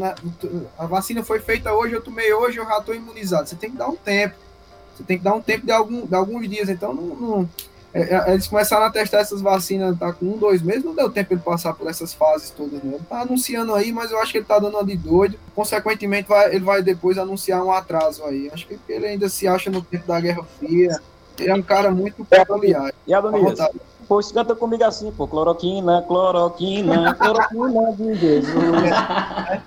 [0.77, 3.49] a vacina foi feita hoje, eu tomei hoje, eu já estou imunizado.
[3.49, 4.35] Você tem que dar um tempo.
[4.95, 6.69] Você tem que dar um tempo de, algum, de alguns dias.
[6.69, 7.49] Então não, não
[7.93, 11.09] é, é eles começaram a testar essas vacinas tá com um, dois meses, não deu
[11.09, 12.81] tempo ele passar por essas fases todas.
[12.83, 12.93] Né?
[12.95, 15.37] Ele tá anunciando aí, mas eu acho que ele tá dando uma de doido.
[15.55, 18.49] Consequentemente, vai, ele vai depois anunciar um atraso aí.
[18.53, 21.01] Acho que ele ainda se acha no tempo da Guerra Fria
[21.39, 22.93] ele é um cara muito peculiar.
[23.07, 23.59] E Adonias?
[24.09, 25.27] Pô, canta comigo assim, pô.
[25.27, 28.55] Cloroquina, cloroquina, cloroquina de Jesus.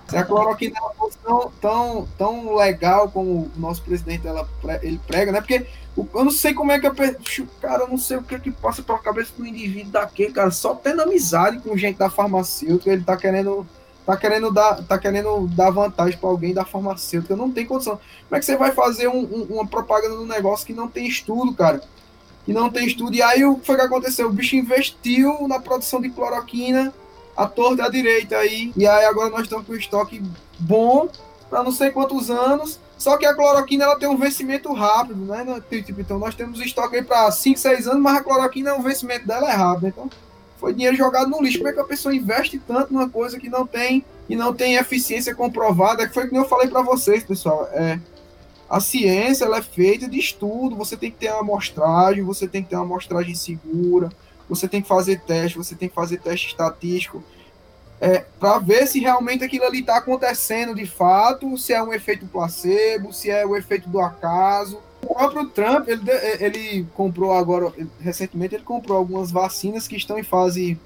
[0.08, 4.48] Se a cloroquina fosse tão, tão, tão legal como o nosso presidente ela,
[4.82, 5.40] ele prega, né?
[5.40, 5.64] Porque
[5.96, 6.94] eu não sei como é que eu.
[7.60, 10.50] Cara, eu não sei o que, é que passa pela cabeça do indivíduo daquele, cara.
[10.50, 13.64] Só tendo amizade com gente da farmacêutica, ele tá querendo
[14.04, 17.36] tá querendo dar, tá querendo dar vantagem para alguém da farmacêutica.
[17.36, 17.98] Não tem condição.
[18.28, 21.06] Como é que você vai fazer um, um, uma propaganda do negócio que não tem
[21.06, 21.82] estudo, cara?
[22.44, 23.14] Que não tem estudo.
[23.14, 24.28] E aí o que foi que aconteceu?
[24.28, 26.92] O bicho investiu na produção de cloroquina
[27.36, 28.72] a torta à direita aí.
[28.76, 30.22] E aí agora nós estamos com estoque
[30.58, 31.08] bom
[31.48, 32.80] para não sei quantos anos.
[32.98, 35.44] Só que a cloroquina ela tem um vencimento rápido, né?
[35.82, 39.26] Tipo, então nós temos estoque aí para 5, 6 anos, mas a cloroquina, o vencimento
[39.26, 39.88] dela é rápido.
[39.88, 40.10] Então
[40.62, 41.58] foi dinheiro jogado no lixo.
[41.58, 44.76] Como é que a pessoa investe tanto numa coisa que não tem e não tem
[44.76, 46.06] eficiência comprovada?
[46.06, 47.68] Que foi que eu falei para vocês, pessoal.
[47.72, 47.98] É,
[48.70, 50.76] a ciência ela é feita de estudo.
[50.76, 54.08] Você tem que ter uma amostragem, você tem que ter uma amostragem segura,
[54.48, 57.24] você tem que fazer teste, você tem que fazer teste estatístico.
[58.00, 62.24] É, para ver se realmente aquilo ali está acontecendo de fato, se é um efeito
[62.26, 64.78] placebo, se é o efeito do acaso.
[65.02, 66.02] O próprio Trump, ele,
[66.40, 70.78] ele comprou agora, recentemente, ele comprou algumas vacinas que estão em fase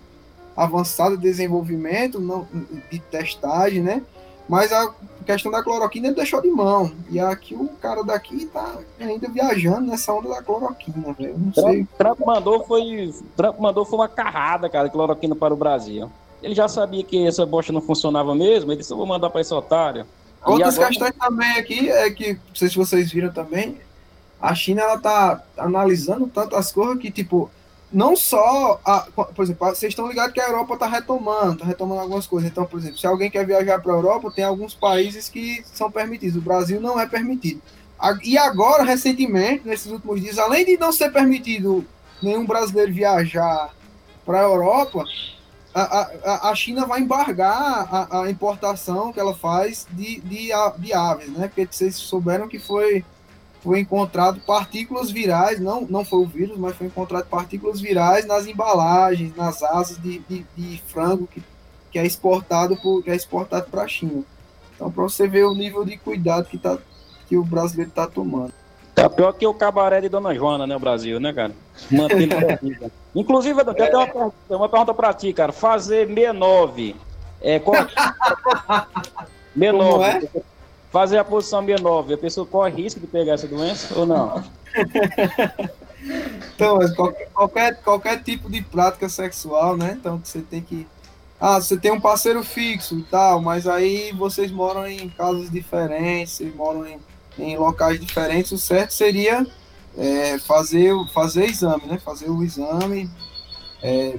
[0.57, 2.49] avançada de desenvolvimento, não,
[2.91, 4.03] de testagem, né?
[4.49, 4.95] Mas a
[5.27, 6.93] questão da cloroquina ele deixou de mão.
[7.11, 11.37] E aqui o cara daqui tá ainda viajando nessa onda da cloroquina, velho.
[11.37, 11.89] Não Trump, sei.
[11.99, 16.11] Trump mandou foi, Trump mandou foi uma carrada, cara, de cloroquina para o Brasil.
[16.43, 19.41] Ele já sabia que essa bosta não funcionava mesmo, ele disse, eu vou mandar para
[19.41, 20.07] esse otário.
[20.45, 20.89] Outras agora...
[20.91, 23.77] questões também aqui é que, não sei se vocês viram também,
[24.41, 27.51] a China ela tá analisando tantas coisas que, tipo,
[27.93, 32.01] não só, a, por exemplo, vocês estão ligados que a Europa está retomando, está retomando
[32.01, 32.51] algumas coisas.
[32.51, 35.91] Então, por exemplo, se alguém quer viajar para a Europa, tem alguns países que são
[35.91, 36.37] permitidos.
[36.37, 37.63] O Brasil não é permitido.
[38.23, 41.87] E agora, recentemente, nesses últimos dias, além de não ser permitido
[42.23, 43.75] nenhum brasileiro viajar
[44.25, 45.05] para a Europa,
[45.73, 51.29] a, a, China vai embargar a, a, importação que ela faz de, de, de aves,
[51.29, 51.49] né?
[51.49, 53.05] Porque vocês souberam que foi
[53.67, 58.47] foi encontrado partículas virais, não, não foi o vírus, mas foi encontrado partículas virais nas
[58.47, 61.43] embalagens, nas asas de, de, de frango que,
[61.91, 64.23] que é exportado por, que é exportado para a China.
[64.73, 66.79] Então, para você ver o nível de cuidado que, tá,
[67.29, 68.53] que o brasileiro está tomando.
[68.95, 71.53] Tá pior que o cabaré de Dona Joana, né, o Brasil, né, cara?
[71.91, 72.37] Mantendo
[73.17, 75.51] Inclusive, eu tenho uma, pergunta, uma pergunta para ti, cara.
[75.51, 76.95] Fazer 69.
[77.43, 77.75] É, qual...
[79.59, 80.05] 69.
[80.05, 80.56] É?
[80.97, 84.43] Fazer a posição 69, a pessoa corre risco de pegar essa doença ou não?
[86.55, 89.95] então, qualquer, qualquer, qualquer tipo de prática sexual, né?
[90.01, 90.87] Então você tem que.
[91.39, 96.33] Ah, você tem um parceiro fixo e tal, mas aí vocês moram em casas diferentes,
[96.33, 96.99] vocês moram em,
[97.39, 99.47] em locais diferentes, o certo seria
[99.99, 101.99] é, fazer, fazer exame, né?
[101.99, 103.11] Fazer o exame
[103.83, 104.19] é,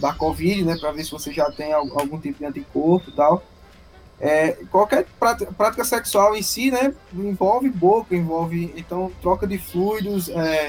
[0.00, 0.76] da Covid, né?
[0.76, 3.44] Para ver se você já tem algum tipo de anticorpo e tal.
[4.20, 10.28] É, qualquer prática, prática, sexual em si, né, envolve boca, envolve então troca de fluidos
[10.28, 10.68] é,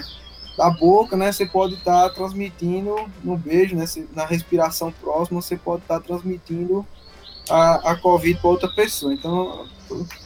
[0.58, 3.84] da boca, né, você pode estar tá transmitindo no beijo, né,
[4.16, 6.86] na respiração próxima, você pode estar tá transmitindo
[7.50, 9.14] a, a COVID para outra pessoa.
[9.14, 9.68] Então,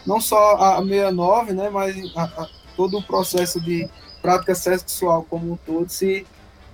[0.05, 3.89] não só a 69, né, mas a, a, todo o processo de
[4.21, 6.27] prática sexual como um todo, se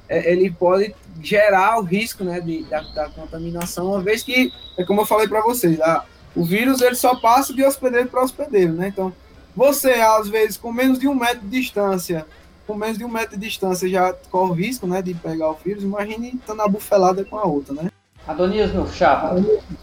[0.10, 4.84] é, ele pode gerar o risco, né, de, da, da contaminação, uma vez que, é
[4.84, 6.04] como eu falei para vocês, a,
[6.36, 8.88] o vírus ele só passa de hospedeiro para hospedeiro, né?
[8.88, 9.14] Então,
[9.56, 12.26] você, às vezes, com menos de um metro de distância,
[12.66, 15.56] com menos de um metro de distância, já corre o risco, né, de pegar o
[15.56, 15.84] vírus.
[15.84, 17.92] Imagine estando na bufelada com a outra, né?
[18.28, 19.36] Adonias, meu chapa,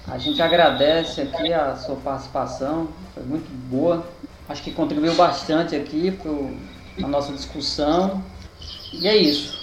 [0.06, 4.06] a gente agradece aqui a sua participação, foi muito boa.
[4.48, 8.22] Acho que contribuiu bastante aqui para a nossa discussão.
[8.92, 9.57] E é isso.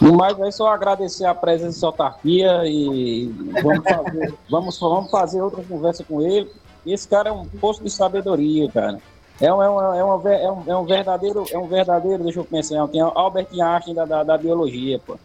[0.00, 3.26] No mais, é só agradecer a presença de autarquia e
[3.62, 6.50] vamos fazer, vamos, vamos fazer outra conversa com ele.
[6.86, 8.98] Esse cara é um posto de sabedoria, cara.
[9.40, 12.40] É um, é, um, é, um, é, um, é um verdadeiro, é um verdadeiro, deixa
[12.40, 15.18] eu pensar, tem Albert Einstein da, da, da biologia, pô.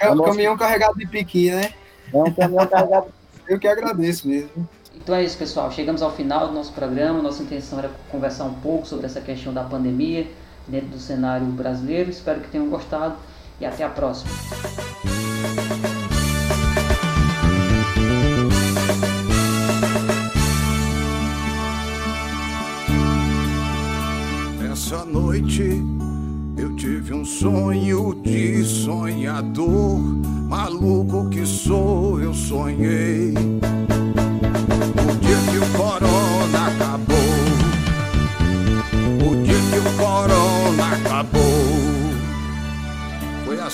[0.00, 1.72] É um caminhão carregado de piqui, né?
[2.12, 3.06] É um caminhão carregado
[3.48, 4.68] Eu que agradeço mesmo.
[4.94, 5.70] Então é isso, pessoal.
[5.70, 7.20] Chegamos ao final do nosso programa.
[7.20, 10.26] Nossa intenção era conversar um pouco sobre essa questão da pandemia
[10.66, 12.10] dentro do cenário brasileiro.
[12.10, 13.16] Espero que tenham gostado
[13.62, 14.30] e até a próxima.
[24.70, 25.80] Essa noite
[26.56, 29.98] eu tive um sonho de sonhador,
[30.48, 33.32] maluco que sou, eu sonhei.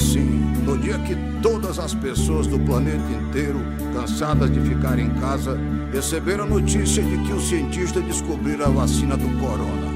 [0.09, 0.25] Assim,
[0.65, 3.61] no dia que todas as pessoas do planeta inteiro,
[3.93, 5.59] cansadas de ficar em casa,
[5.93, 9.89] receberam a notícia de que os cientistas descobriram a vacina do corona.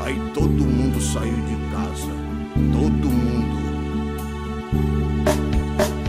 [0.00, 2.12] Aí todo mundo saiu de casa.
[2.72, 3.56] Todo mundo.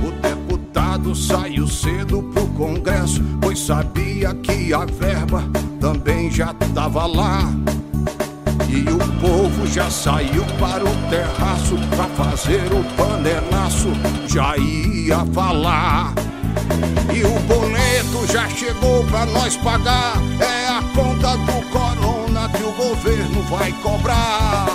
[0.05, 5.43] O deputado saiu cedo pro Congresso pois sabia que a verba
[5.80, 7.51] também já tava lá.
[8.70, 13.88] E o povo já saiu para o terraço pra fazer o panelaço,
[14.28, 16.13] já ia falar.
[17.13, 22.72] E o boleto já chegou pra nós pagar, é a conta do corona que o
[22.74, 24.68] governo vai cobrar.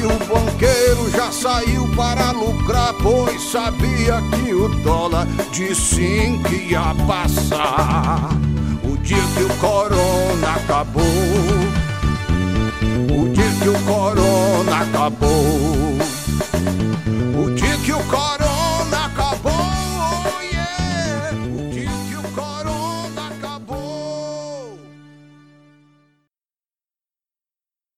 [0.00, 6.94] E o banqueiro já saiu para lucrar, pois sabia que o dólar de cinco ia
[7.06, 8.30] passar.
[8.84, 11.02] O dia que o corona acabou
[13.62, 15.96] que o corona acabou.
[17.44, 18.31] O dia que o corona